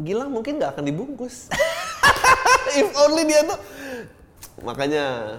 [0.00, 1.52] Gilang mungkin nggak akan dibungkus.
[2.80, 3.60] if only dia tuh,
[4.64, 5.36] makanya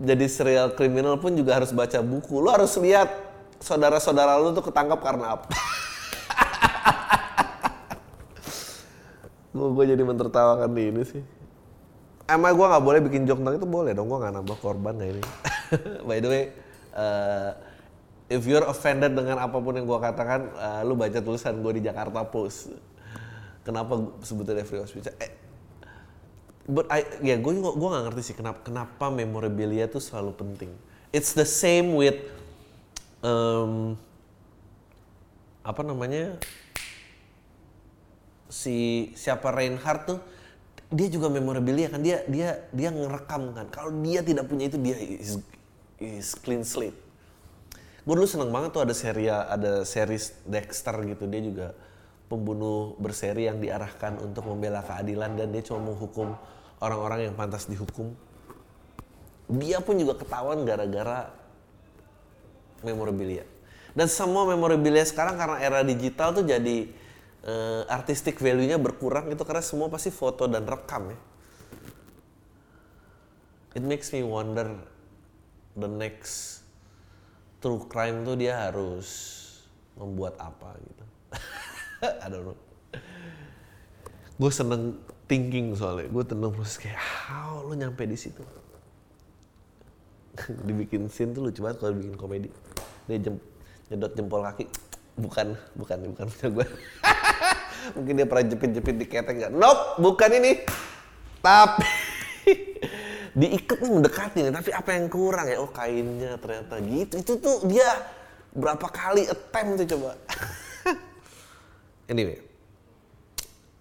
[0.00, 2.40] jadi serial kriminal pun juga harus baca buku.
[2.40, 3.12] Lu harus lihat
[3.60, 5.44] saudara-saudara lu tuh ketangkap karena apa.
[9.52, 11.20] gue jadi mentertawakan di ini sih.
[12.28, 15.10] Emang gue nggak boleh bikin joke tentang itu boleh dong, gue nggak nambah korban nggak
[15.16, 15.22] ini.
[16.08, 16.44] By the way,
[16.96, 17.52] uh,
[18.28, 21.82] if you're offended dengan apa pun yang gue katakan, uh, lu baca tulisan gue di
[21.88, 22.76] Jakarta Post.
[23.64, 25.12] Kenapa sebetulnya free speech?
[25.20, 25.32] Eh,
[26.68, 30.70] but I, ya gue juga gue nggak ngerti sih kenapa kenapa memorabilia itu selalu penting.
[31.12, 32.16] It's the same with
[33.24, 33.96] um,
[35.64, 36.40] apa namanya
[38.48, 40.20] si siapa Reinhardt tuh
[40.88, 44.96] dia juga memorabilia kan dia dia dia ngerekam kan kalau dia tidak punya itu dia
[44.96, 45.36] is,
[46.00, 46.96] is clean slate
[48.08, 51.28] gue dulu seneng banget tuh ada seri ada series Dexter gitu.
[51.28, 51.68] Dia juga
[52.32, 56.32] pembunuh berseri yang diarahkan untuk membela keadilan dan dia cuma menghukum
[56.80, 58.16] orang-orang yang pantas dihukum.
[59.52, 61.28] Dia pun juga ketahuan gara-gara
[62.80, 63.44] memorabilia.
[63.92, 66.88] Dan semua memorabilia sekarang karena era digital tuh jadi
[67.44, 71.18] eh, artistic value-nya berkurang itu karena semua pasti foto dan rekam ya.
[73.76, 74.80] It makes me wonder
[75.76, 76.64] the next
[77.58, 79.08] true crime tuh dia harus
[79.98, 81.04] membuat apa gitu.
[82.22, 82.58] I don't know.
[84.38, 88.40] Gue seneng thinking soalnya, gue tenang proses kayak how lu nyampe di situ.
[90.66, 92.48] Dibikin scene tuh lucu banget kalau bikin komedi.
[93.10, 93.36] Dia jem,
[93.90, 94.70] nyedot jempol kaki,
[95.18, 96.66] bukan, bukan, bukan punya gue.
[97.98, 99.50] Mungkin dia pernah jepit-jepit di ketek?
[99.50, 100.62] Nope, bukan ini.
[101.42, 102.07] Tapi
[103.38, 105.62] diikat nih mendekati nih, tapi apa yang kurang ya?
[105.62, 107.14] Oh kainnya ternyata gitu.
[107.22, 107.86] Itu tuh dia
[108.50, 110.18] berapa kali attempt tuh coba.
[112.12, 112.42] anyway,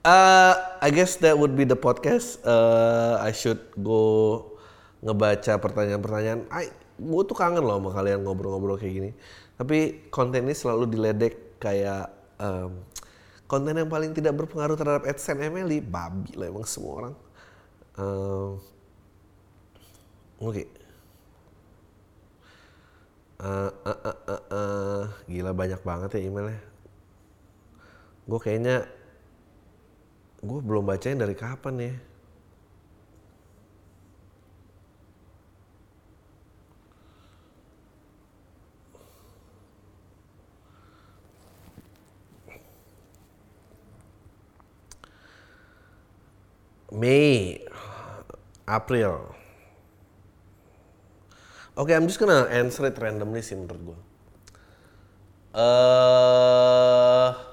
[0.06, 2.38] uh, I guess that would be the podcast.
[2.46, 4.46] Uh, I should go
[5.02, 6.46] ngebaca pertanyaan-pertanyaan.
[6.54, 9.12] I, gue tuh kangen loh sama kalian ngobrol-ngobrol kayak gini.
[9.58, 12.86] Tapi konten ini selalu diledek kayak um,
[13.50, 15.82] konten yang paling tidak berpengaruh terhadap AdSense Emily.
[15.82, 17.16] Babi lah emang semua orang.
[17.98, 18.62] Um,
[20.40, 20.68] Oke.
[23.38, 26.58] Uh, uh, uh, uh, uh, gila banyak banget ya emailnya.
[28.28, 28.84] Gue kayaknya
[30.42, 31.94] gue belum bacain dari kapan ya.
[46.92, 47.62] Mei,
[48.66, 49.37] April.
[51.78, 54.00] Oke, I'm just gonna answer it randomly sih menurut gue.
[55.54, 57.47] Mana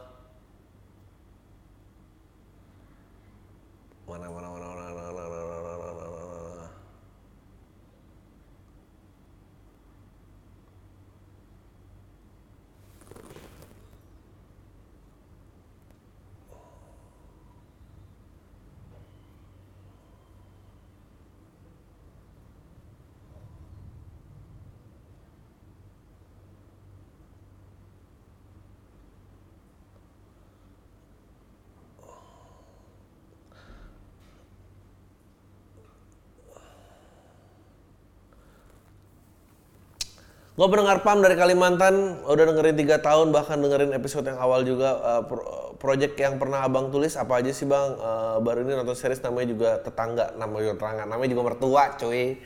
[40.55, 45.03] Gue pendengar PAM dari Kalimantan, udah dengerin tiga tahun bahkan dengerin episode yang awal juga
[45.03, 47.99] uh, pro- project yang pernah abang tulis apa aja sih bang?
[47.99, 52.39] Uh, baru ini nonton series namanya juga tetangga, namanya juga tetangga, namanya juga mertua cuy.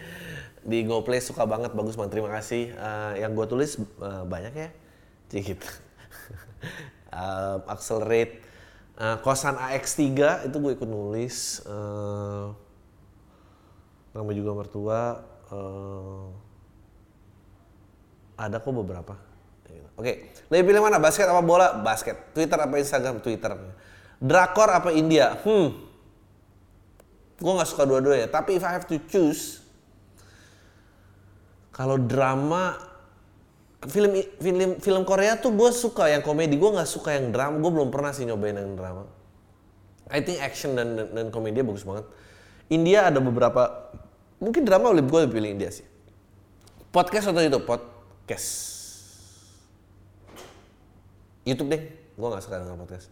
[0.64, 2.72] Di GoPlay suka banget, bagus banget, terima kasih.
[2.80, 4.68] Uh, yang gue tulis uh, banyak ya,
[5.28, 5.68] Cik gitu.
[7.12, 8.40] uh, Accelerate,
[8.96, 11.60] uh, kosan AX3 itu gue ikut nulis.
[11.68, 12.56] Uh,
[14.16, 15.00] namanya juga mertua.
[15.52, 16.47] Uh,
[18.38, 19.18] ada kok beberapa.
[19.98, 21.02] Oke, lebih pilih mana?
[21.02, 21.74] Basket apa bola?
[21.82, 22.30] Basket.
[22.30, 23.18] Twitter apa Instagram?
[23.18, 23.50] Twitter.
[24.22, 25.34] Drakor apa India?
[25.42, 25.74] Hmm.
[27.42, 28.30] Gue nggak suka dua-duanya.
[28.30, 29.58] Tapi if I have to choose,
[31.74, 32.78] kalau drama,
[33.90, 36.54] film film film Korea tuh gue suka yang komedi.
[36.54, 37.58] Gue nggak suka yang drama.
[37.58, 39.02] Gue belum pernah sih nyobain yang drama.
[40.14, 42.06] I think action dan dan, dan komedi bagus banget.
[42.70, 43.90] India ada beberapa.
[44.38, 45.82] Mungkin drama lebih gue pilih India sih.
[46.94, 47.58] Podcast atau itu?
[48.28, 48.76] Podcast.
[51.48, 51.80] YouTube deh.
[52.12, 53.08] Gue nggak suka denger podcast.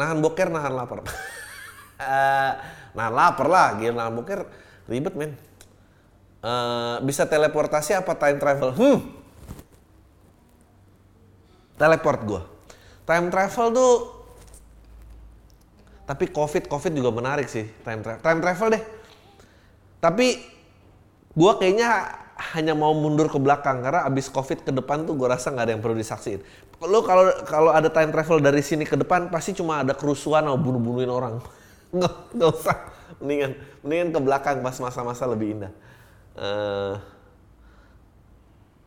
[0.00, 1.04] Nahan boker, nahan lapar.
[1.96, 2.52] Eh,
[2.92, 4.44] nahan lapar lah, gila nahan boker
[4.84, 5.32] ribet men.
[6.44, 8.68] Eh, bisa teleportasi apa time travel?
[8.76, 9.00] Hmm.
[11.80, 12.42] Teleport gue.
[13.04, 13.92] Time travel tuh
[16.04, 18.82] tapi covid covid juga menarik sih time travel time travel deh
[19.98, 20.38] tapi
[21.34, 25.50] gua kayaknya hanya mau mundur ke belakang karena abis covid ke depan tuh gua rasa
[25.50, 26.40] nggak ada yang perlu disaksiin.
[26.84, 30.60] Lo kalau kalau ada time travel dari sini ke depan pasti cuma ada kerusuhan atau
[30.60, 31.40] bunuh bunuhin orang.
[31.96, 32.76] Nggak nggak usah.
[33.22, 35.72] Mendingan mendingan ke belakang pas masa-masa lebih indah.
[36.36, 36.94] Eh,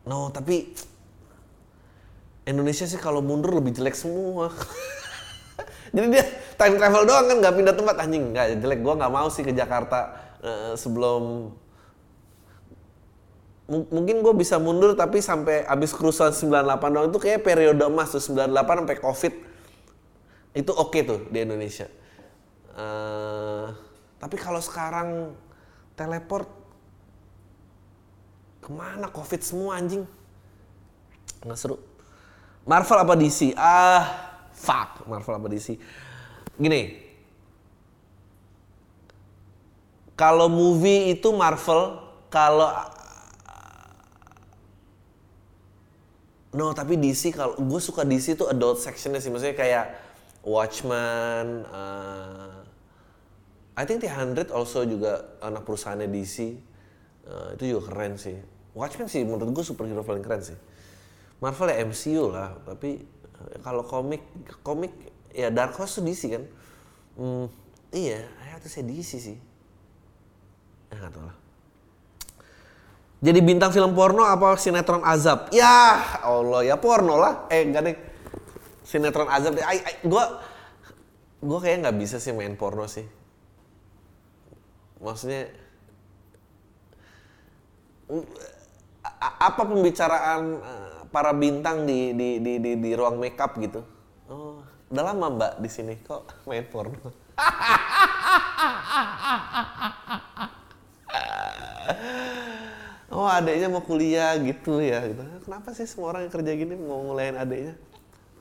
[0.06, 0.70] no tapi
[2.46, 4.52] Indonesia sih kalau mundur lebih jelek semua.
[5.96, 7.96] Jadi dia time travel doang kan nggak pindah tempat.
[7.98, 8.80] Anjing nggak jelek.
[8.84, 11.50] Gue nggak mau sih ke Jakarta eh, sebelum
[13.70, 18.18] mungkin gue bisa mundur tapi sampai abis kerusuhan 98 doang itu kayak periode emas tuh
[18.18, 19.34] 98 sampai covid.
[20.50, 21.86] Itu oke tuh di Indonesia.
[22.74, 23.66] Eh,
[24.18, 25.38] tapi kalau sekarang
[25.94, 26.50] teleport
[28.58, 30.02] ke mana covid semua anjing?
[31.46, 31.78] Nggak seru.
[32.66, 34.02] Marvel apa DC ah
[34.50, 35.06] fuck.
[35.06, 35.78] Marvel apa DC
[36.58, 37.06] gini.
[40.18, 42.68] Kalau movie itu Marvel kalau
[46.50, 49.30] no tapi DC kalau gue suka DC itu adult sectionnya sih.
[49.30, 49.86] Maksudnya kayak
[50.42, 52.58] Watchmen uh,
[53.76, 56.68] I think The 100 also juga anak perusahaannya DC
[57.30, 58.34] Uh, itu juga keren sih.
[58.74, 60.58] Watchmen sih menurut gue superhero paling keren sih.
[61.38, 63.06] Marvel ya MCU lah tapi
[63.38, 64.24] uh, kalau komik
[64.66, 64.90] komik
[65.30, 66.42] ya Dark Horse tuh DC kan?
[67.14, 67.46] Hmm,
[67.94, 69.38] iya I have to say DC sih.
[70.90, 71.49] Ya nggak tahu lah
[73.20, 75.52] jadi bintang film porno apa sinetron azab?
[75.52, 77.44] Ya Allah ya porno lah.
[77.52, 77.96] Eh enggak deh.
[78.80, 79.64] Sinetron azab deh.
[79.64, 80.40] Ay, ay, gua
[81.44, 83.04] gua kayak nggak bisa sih main porno sih.
[85.04, 85.52] Maksudnya
[89.20, 93.84] apa pembicaraan eh, para bintang di di di di, di ruang makeup gitu?
[94.32, 97.12] Oh, udah lama Mbak di sini kok main porno.
[103.10, 105.22] oh, adiknya mau kuliah gitu ya gitu.
[105.44, 107.74] Kenapa sih semua orang yang kerja gini mau ngulain adiknya?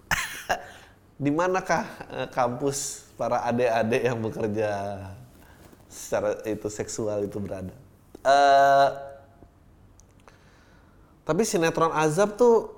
[1.24, 4.72] di manakah eh, kampus para adik-adik yang bekerja
[5.90, 7.74] secara itu seksual itu berada?
[8.24, 8.90] Eh
[11.26, 12.74] tapi sinetron azab tuh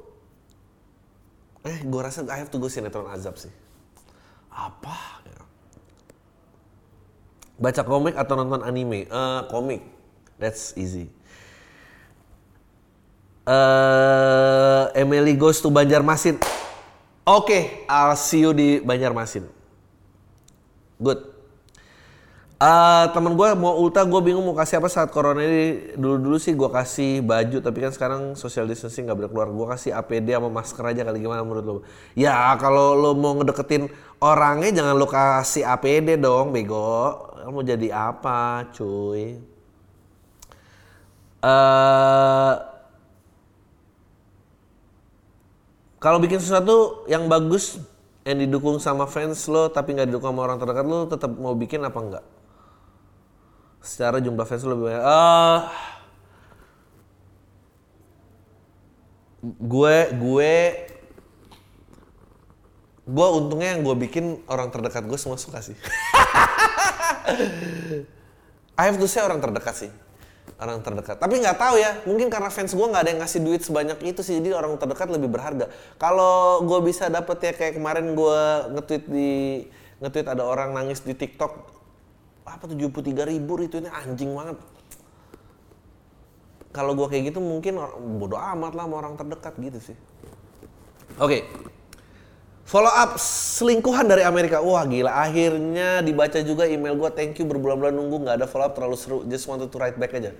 [1.63, 3.54] eh gue rasa I have to go sinetron azab sih.
[4.51, 5.21] Apa?
[7.62, 9.06] Baca komik atau nonton anime?
[9.06, 9.86] Eh komik.
[10.41, 11.13] That's easy.
[13.41, 16.38] Eh Emily goes to Banjarmasin.
[17.25, 19.45] Oke, I'll see you di Banjarmasin.
[21.01, 21.19] Good.
[22.62, 25.97] Eh temen gue mau ulta, gue bingung mau kasih apa saat corona ini.
[25.97, 29.49] Dulu-dulu sih gue kasih baju, tapi kan sekarang social distancing nggak boleh keluar.
[29.49, 31.82] Gue kasih APD sama masker aja kali gimana menurut lo?
[32.13, 33.89] Ya kalau lo mau ngedeketin
[34.21, 37.34] orangnya jangan lo kasih APD dong, bego.
[37.41, 39.41] Lo mau jadi apa, cuy?
[41.41, 42.54] Eh
[46.01, 47.77] kalau bikin sesuatu yang bagus
[48.25, 51.85] yang didukung sama fans lo tapi nggak didukung sama orang terdekat lo tetap mau bikin
[51.85, 52.25] apa enggak?
[53.85, 55.03] Secara jumlah fans lo lebih banyak.
[55.05, 55.59] Eh,
[59.45, 60.53] gue gue
[63.05, 65.77] gue untungnya yang gue bikin orang terdekat gue semua suka sih.
[68.81, 69.93] I have to say orang terdekat sih
[70.62, 73.62] orang terdekat tapi nggak tahu ya mungkin karena fans gue nggak ada yang ngasih duit
[73.65, 78.13] sebanyak itu sih jadi orang terdekat lebih berharga kalau gue bisa dapet ya kayak kemarin
[78.13, 78.41] gue
[78.78, 79.32] nge-tweet di
[80.06, 81.81] nge-tweet ada orang nangis di TikTok
[82.46, 84.58] apa 73 ribu itu ini anjing banget
[86.69, 87.81] kalau gue kayak gitu mungkin
[88.21, 89.98] bodoh amat lah sama orang terdekat gitu sih
[91.17, 91.42] oke
[92.71, 94.63] Follow up selingkuhan dari Amerika.
[94.63, 97.12] Wah gila, akhirnya dibaca juga email gua.
[97.12, 99.17] Thank you berbulan-bulan nunggu nggak ada follow up terlalu seru.
[99.27, 100.31] Just wanted to write back aja.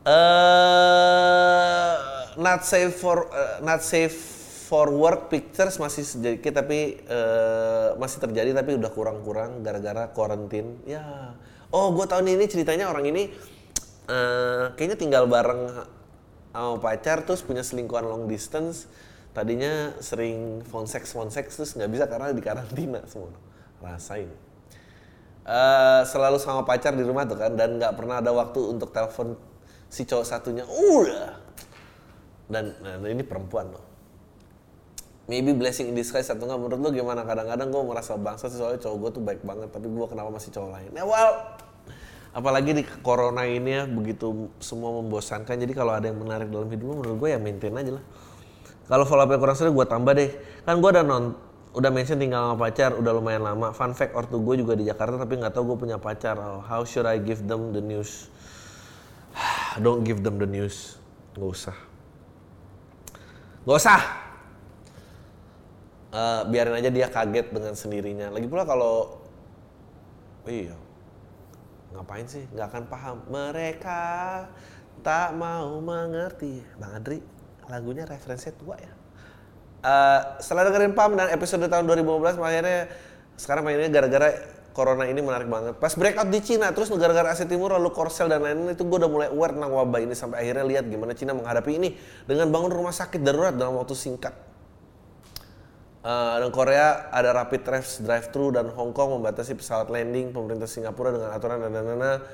[0.00, 1.92] Eh,
[2.40, 4.16] not safe for eh, not safe
[4.70, 10.80] for work pictures masih sedikit tapi eh, masih terjadi tapi udah kurang-kurang gara-gara quarantine.
[10.88, 11.36] Ya.
[11.68, 13.28] Oh, gua tahun ini ceritanya orang ini
[14.08, 15.84] eh, kayaknya tinggal bareng
[16.50, 18.90] sama pacar terus punya selingkuhan long distance
[19.30, 23.30] tadinya sering phone sex phone sex terus nggak bisa karena di karantina semua
[23.78, 24.26] rasain
[25.50, 29.34] Eh, selalu sama pacar di rumah tuh kan dan nggak pernah ada waktu untuk telepon
[29.90, 31.34] si cowok satunya udah.
[32.46, 33.84] Dan nah, ini perempuan loh.
[35.26, 37.22] Maybe blessing in disguise atau enggak menurut lu gimana?
[37.22, 40.50] Kadang-kadang gue merasa bangsa sih soalnya cowok gue tuh baik banget tapi gue kenapa masih
[40.50, 40.90] cowok lain?
[40.94, 41.34] Ya well
[42.30, 46.86] apalagi di corona ini ya begitu semua membosankan jadi kalau ada yang menarik dalam hidup
[46.86, 48.04] lu menurut gue ya maintain aja lah.
[48.90, 50.30] Kalau follow up kurang seru gue tambah deh.
[50.66, 51.38] Kan gue udah non
[51.70, 53.70] udah mention tinggal sama pacar udah lumayan lama.
[53.70, 56.34] Fun fact ortu gue juga di Jakarta tapi nggak tahu gue punya pacar.
[56.42, 58.26] Oh, how should I give them the news
[59.78, 60.98] don't give them the news
[61.38, 61.76] nggak usah
[63.62, 64.30] nggak usah
[66.10, 68.34] Eh, biarin aja dia kaget dengan sendirinya.
[68.34, 69.22] Lagi pula kalau
[70.50, 70.74] iya
[71.94, 72.50] ngapain sih?
[72.50, 73.16] Nggak akan paham.
[73.30, 74.02] Mereka
[75.06, 76.66] tak mau mengerti.
[76.82, 77.22] Bang Adri,
[77.70, 78.92] lagunya referensinya tua ya.
[79.86, 82.90] Eh, setelah dengerin Pam dan episode tahun 2015 akhirnya
[83.38, 84.34] sekarang mainnya gara-gara
[84.72, 85.74] corona ini menarik banget.
[85.78, 89.10] Pas breakout di Cina, terus negara-negara Asia Timur lalu Korsel dan lain-lain itu gue udah
[89.10, 91.88] mulai aware tentang wabah ini sampai akhirnya lihat gimana Cina menghadapi ini
[92.26, 94.50] dengan bangun rumah sakit darurat dalam waktu singkat.
[96.00, 100.64] Eh, dan Korea ada rapid test drive thru dan Hong Kong membatasi pesawat landing pemerintah
[100.64, 102.24] Singapura dengan aturan dan dan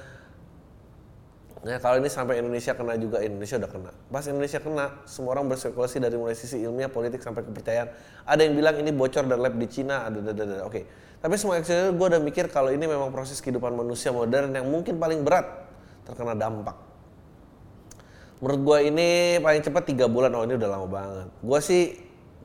[1.67, 3.91] Nah kalau ini sampai Indonesia kena juga Indonesia udah kena.
[4.07, 7.91] Pas Indonesia kena, semua orang berspekulasi dari mulai sisi ilmiah, politik sampai kepercayaan.
[8.23, 10.57] Ada yang bilang ini bocor dan lab di Cina, ada, ada, ada.
[10.63, 10.87] Oke.
[11.19, 14.95] Tapi semua actually gue udah mikir kalau ini memang proses kehidupan manusia modern yang mungkin
[15.03, 15.67] paling berat
[16.07, 16.79] terkena dampak.
[18.39, 19.09] Menurut gue ini
[19.43, 20.31] paling cepat tiga bulan.
[20.39, 21.29] Oh ini udah lama banget.
[21.43, 21.99] Gue sih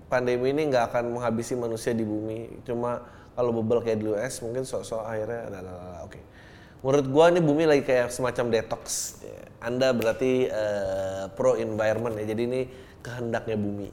[0.09, 2.65] pandemi ini nggak akan menghabisi manusia di bumi.
[2.65, 3.05] Cuma
[3.37, 5.59] kalau bebel kayak di US mungkin sok-sok akhirnya ada
[6.09, 6.30] oke.
[6.81, 9.17] Menurut gua ini bumi lagi kayak semacam detox.
[9.61, 12.25] Anda berarti eh, pro environment ya.
[12.33, 12.61] Jadi ini
[13.05, 13.89] kehendaknya bumi.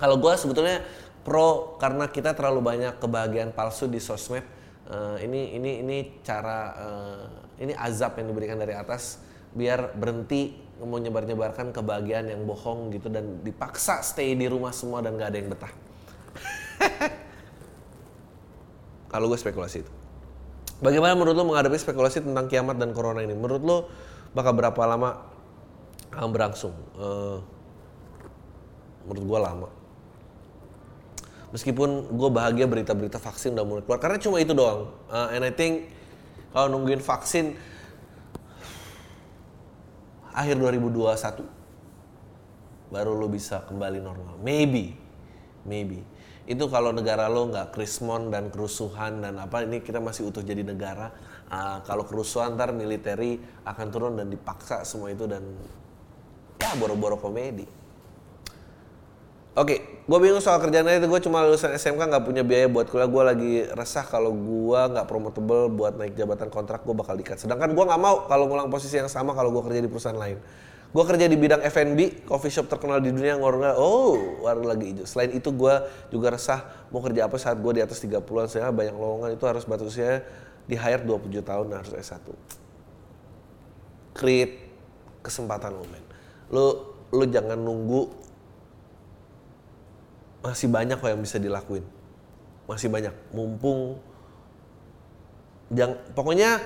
[0.00, 0.80] Kalau gua sebetulnya
[1.24, 4.44] pro karena kita terlalu banyak kebahagiaan palsu di sosmed.
[4.88, 7.24] Eh, ini ini ini cara eh,
[7.68, 9.20] ini azab yang diberikan dari atas
[9.52, 15.14] biar berhenti mau nyebar-nyebarkan kebahagiaan yang bohong gitu dan dipaksa stay di rumah semua dan
[15.14, 15.72] gak ada yang betah.
[19.14, 20.03] Kalau gue spekulasi itu.
[20.82, 23.34] Bagaimana menurut lo menghadapi spekulasi tentang kiamat dan corona ini?
[23.36, 23.76] Menurut lo
[24.34, 25.22] bakal berapa lama
[26.10, 26.74] akan berlangsung?
[26.98, 27.38] Eh,
[29.06, 29.68] menurut gue lama.
[31.54, 34.90] Meskipun gue bahagia berita-berita vaksin udah mulai keluar karena cuma itu doang.
[35.12, 35.94] Eh, and I think
[36.50, 37.54] kalau nungguin vaksin
[40.34, 41.46] akhir 2021
[42.90, 44.38] baru lo bisa kembali normal.
[44.42, 44.98] Maybe,
[45.62, 46.02] maybe.
[46.44, 50.60] Itu kalau negara lo nggak krismon dan kerusuhan dan apa ini kita masih utuh jadi
[50.60, 51.08] negara.
[51.48, 55.40] Ah, kalau kerusuhan ntar militeri akan turun dan dipaksa semua itu dan
[56.60, 57.64] ya boro-boro komedi.
[59.54, 61.06] Oke, gue bingung soal kerjaan itu.
[61.06, 63.06] Gue cuma lulusan SMK nggak punya biaya buat kuliah.
[63.06, 67.38] Gue lagi resah kalau gue nggak promotable buat naik jabatan kontrak gue bakal dikat.
[67.38, 70.42] Sedangkan gue nggak mau kalau ngulang posisi yang sama kalau gue kerja di perusahaan lain.
[70.94, 75.02] Gue kerja di bidang F&B, coffee shop terkenal di dunia ngorong Oh, warna lagi hijau.
[75.10, 75.74] Selain itu gue
[76.14, 76.62] juga resah
[76.94, 78.46] mau kerja apa saat gue di atas 30-an.
[78.46, 80.22] Saya banyak lowongan itu harus batas usia
[80.70, 82.22] di hire 27 tahun harus S1.
[84.14, 84.70] Create
[85.26, 86.04] kesempatan lo men.
[86.54, 86.64] Lo,
[87.10, 88.24] lo jangan nunggu
[90.44, 91.82] masih banyak kok yang bisa dilakuin
[92.68, 93.96] masih banyak mumpung
[95.72, 96.60] jangan pokoknya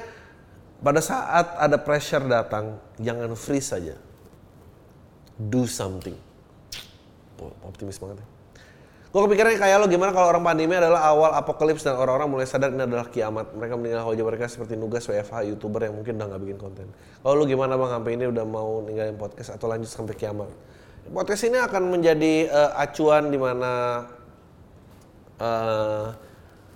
[0.83, 3.95] pada saat ada pressure datang jangan freeze saja
[5.39, 6.19] do something.
[7.63, 8.27] Optimis banget ya.
[9.09, 12.69] Gue kepikiran kayak lo gimana kalau orang pandemi adalah awal apokalips dan orang-orang mulai sadar
[12.69, 13.57] ini adalah kiamat.
[13.57, 16.87] Mereka meninggal wajah mereka seperti nugas WFH youtuber yang mungkin udah nggak bikin konten.
[17.25, 17.89] Kalau lo gimana bang?
[17.89, 20.53] Sampai ini udah mau ninggalin podcast atau lanjut sampai kiamat?
[21.09, 23.73] Podcast ini akan menjadi uh, acuan di mana
[25.41, 26.13] uh,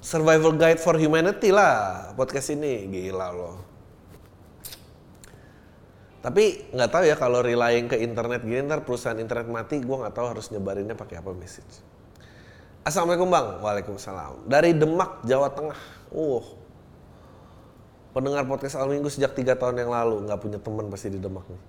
[0.01, 2.89] survival guide for humanity lah podcast ini.
[2.89, 3.72] Gila loh
[6.23, 10.15] tapi nggak tahu ya kalau relying ke internet gini ntar perusahaan internet mati gue nggak
[10.15, 11.83] tahu harus nyebarinnya pakai apa message
[12.87, 15.81] assalamualaikum bang waalaikumsalam dari Demak Jawa Tengah
[16.15, 16.45] uh
[18.15, 21.43] pendengar podcast Al Minggu sejak tiga tahun yang lalu nggak punya teman pasti di Demak
[21.51, 21.63] nih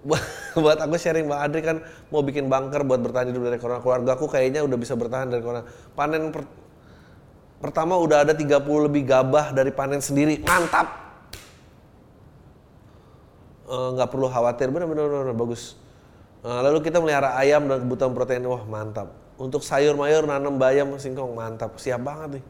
[0.62, 1.76] buat aku sharing Bang Adri kan
[2.08, 3.84] mau bikin bunker buat bertahan hidup dari corona.
[3.84, 5.68] Keluarga aku kayaknya udah bisa bertahan dari corona.
[5.92, 6.48] Panen per,
[7.60, 10.40] pertama udah ada 30 lebih gabah dari panen sendiri.
[10.40, 11.09] Mantap.
[13.70, 15.78] Nggak uh, perlu khawatir, benar-benar bagus.
[16.42, 19.14] Uh, lalu kita melihara ayam dan kebutuhan protein, wah mantap.
[19.38, 22.44] Untuk sayur mayur nanam bayam singkong mantap, siap banget nih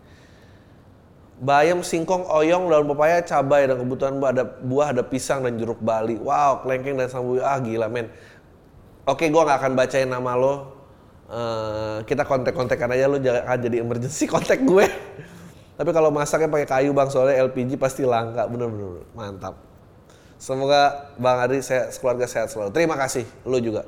[1.40, 5.80] bayam, singkong, oyong, daun pepaya, cabai dan kebutuhan buah ada buah ada pisang dan jeruk
[5.80, 6.20] bali.
[6.20, 8.12] Wow, kelengkeng dan sambu ah gila men.
[9.08, 10.54] Oke, gua nggak akan bacain nama lo.
[11.30, 14.86] Uh, kita kontak-kontakan aja lo jangan jadi emergency kontak gue.
[15.78, 19.69] Tapi kalau masaknya pakai kayu bang soalnya LPG pasti langka bener-bener mantap.
[20.40, 22.72] Semoga Bang Adi sehat, keluarga sehat selalu.
[22.72, 23.84] Terima kasih, lo juga.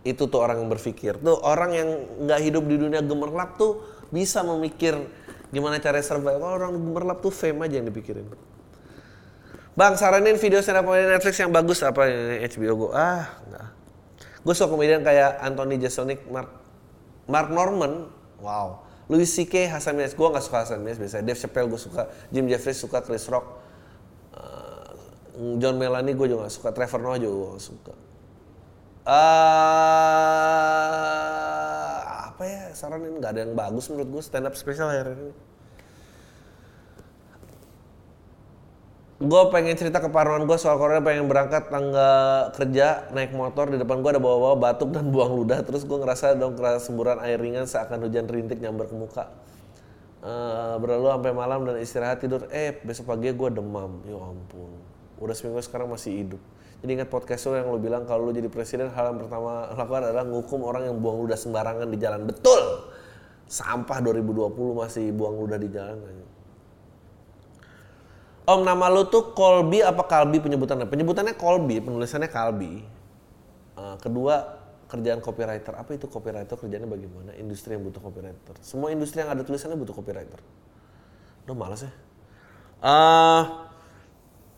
[0.00, 1.88] itu tuh orang yang berpikir tuh orang yang
[2.24, 4.96] nggak hidup di dunia gemerlap tuh bisa memikir
[5.52, 8.24] gimana cara survive kalau orang gemerlap tuh fame aja yang dipikirin
[9.76, 12.04] Bang, saranin video stand up Netflix yang bagus apa
[12.52, 12.86] HBO Go?
[12.90, 13.68] Ah, enggak.
[14.42, 16.50] Gue suka komedian kayak Anthony Jeselnik, Mark,
[17.30, 18.10] Mark Norman,
[18.42, 18.82] wow.
[19.06, 19.70] Louis C.K.
[19.70, 21.22] Hasan Minhaj, gue gak suka Hasan Minhaj biasanya.
[21.22, 23.59] Dave Chappelle gue suka, Jim Jeffries suka, Chris Rock,
[25.60, 27.94] John Melanie gue juga gak suka, Trevor Noah juga gue gak suka.
[29.08, 30.38] Ah,
[32.30, 33.16] apa ya saranin?
[33.22, 35.32] Gak ada yang bagus menurut gue stand up spesial akhir ini.
[39.20, 42.08] gue pengen cerita keparuan gue soal Korea pengen berangkat tangga
[42.56, 46.40] kerja naik motor di depan gue ada bawa-bawa batuk dan buang ludah terus gue ngerasa
[46.40, 49.28] dong kerasa semburan air ringan seakan hujan rintik nyamber ke muka
[50.20, 54.79] Eh, berlalu sampai malam dan istirahat tidur eh besok pagi gue demam ya ampun
[55.20, 56.42] udah seminggu sekarang masih hidup
[56.80, 60.10] jadi ingat podcast lo yang lo bilang kalau lo jadi presiden hal yang pertama lakukan
[60.10, 62.88] adalah ngukum orang yang buang ludah sembarangan di jalan betul
[63.44, 65.98] sampah 2020 masih buang ludah di jalan
[68.50, 70.90] Om nama lu tuh Colby apa Kalbi penyebutannya?
[70.90, 72.82] Penyebutannya Colby, penulisannya Kalbi.
[73.78, 74.58] Eh, kedua
[74.90, 75.78] kerjaan copywriter.
[75.78, 76.58] Apa itu copywriter?
[76.58, 77.30] Kerjanya bagaimana?
[77.38, 78.58] Industri yang butuh copywriter.
[78.58, 80.42] Semua industri yang ada tulisannya butuh copywriter.
[81.46, 81.92] Udah malas ya.
[82.82, 83.42] Eh,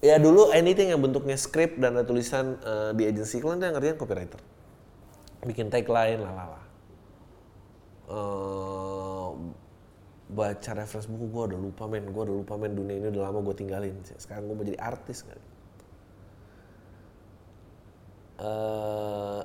[0.03, 3.98] ya dulu anything yang bentuknya script dan ada tulisan eh, di agency kalian tuh yang
[3.98, 4.40] copywriter.
[5.42, 6.61] Bikin tagline, lalala.
[8.11, 9.30] Eh,
[10.32, 13.44] baca reference buku gue udah lupa men gue udah lupa men dunia ini udah lama
[13.44, 15.44] gue tinggalin sekarang gue mau jadi artis kali
[18.42, 19.42] Eh,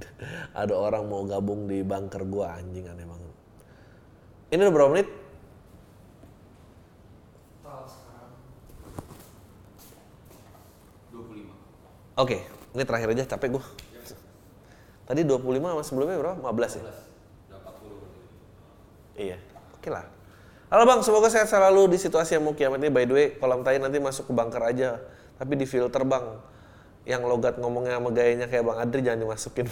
[0.60, 3.34] ada orang mau gabung di bunker gue anjing aneh banget
[4.52, 5.08] ini udah berapa menit
[7.62, 8.32] Total sekarang
[11.08, 12.20] 25.
[12.20, 12.44] Oke,
[12.76, 13.64] ini terakhir aja capek gue.
[15.08, 16.36] Tadi 25 sama sebelumnya berapa?
[16.52, 16.82] 15 ya?
[16.84, 18.20] Udah 40 berarti.
[19.16, 19.38] Iya.
[19.80, 20.04] Oke lah.
[20.68, 22.92] Halo Bang, semoga sehat selalu di situasi yang mau kiamat ini.
[22.92, 25.00] By the way, kolam tai nanti masuk ke bunker aja.
[25.40, 26.44] Tapi di filter Bang.
[27.02, 29.66] Yang logat ngomongnya sama gayanya kayak Bang Adri jangan dimasukin.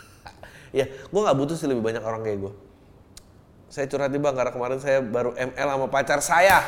[0.78, 2.52] ya, gue nggak butuh sih lebih banyak orang kayak gue.
[3.70, 6.58] Saya curhat di Bang, karena kemarin saya baru ML sama pacar saya.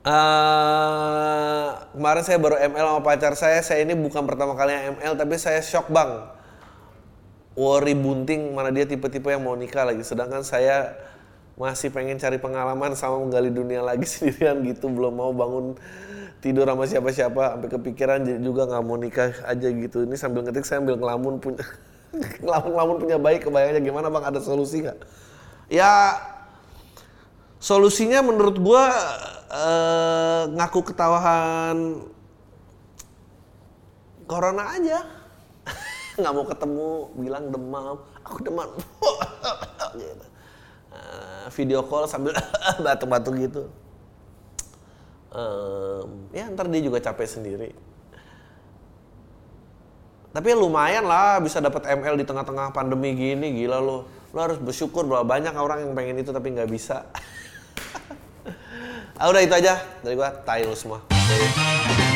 [0.00, 3.60] Eh, kemarin saya baru ML sama pacar saya.
[3.60, 6.24] Saya ini bukan pertama kalinya ML, tapi saya shock bang.
[7.52, 10.00] Worry bunting, mana dia tipe-tipe yang mau nikah lagi.
[10.00, 10.96] Sedangkan saya
[11.60, 14.88] masih pengen cari pengalaman sama menggali dunia lagi sendirian gitu.
[14.88, 15.76] Belum mau bangun
[16.40, 17.60] tidur sama siapa-siapa.
[17.60, 20.08] Sampai kepikiran juga nggak mau nikah aja gitu.
[20.08, 21.60] Ini sambil ngetik saya ambil ngelamun punya
[22.42, 23.44] ngelamun-ngelamun punya baik.
[23.44, 24.24] Kebayangnya gimana bang?
[24.24, 24.98] Ada solusi nggak?
[25.68, 26.16] Ya
[27.60, 28.88] solusinya menurut gua
[29.52, 32.00] eh, ngaku ketawahan
[34.24, 35.04] corona aja
[36.18, 36.88] nggak mau ketemu
[37.18, 38.70] bilang demam aku demam
[39.98, 40.29] gitu.
[41.48, 42.36] Video call sambil
[42.84, 43.62] batuk-batuk gitu.
[45.30, 47.70] Em, ya ntar dia juga capek sendiri.
[50.30, 54.62] Tapi ya lumayan lah bisa dapat ML di tengah-tengah pandemi gini gila lo lo harus
[54.62, 57.06] bersyukur bahwa banyak orang yang pengen itu tapi nggak bisa.
[59.20, 61.04] Ah udah itu aja dari gua tai lo semua.
[61.12, 62.09] Dadah.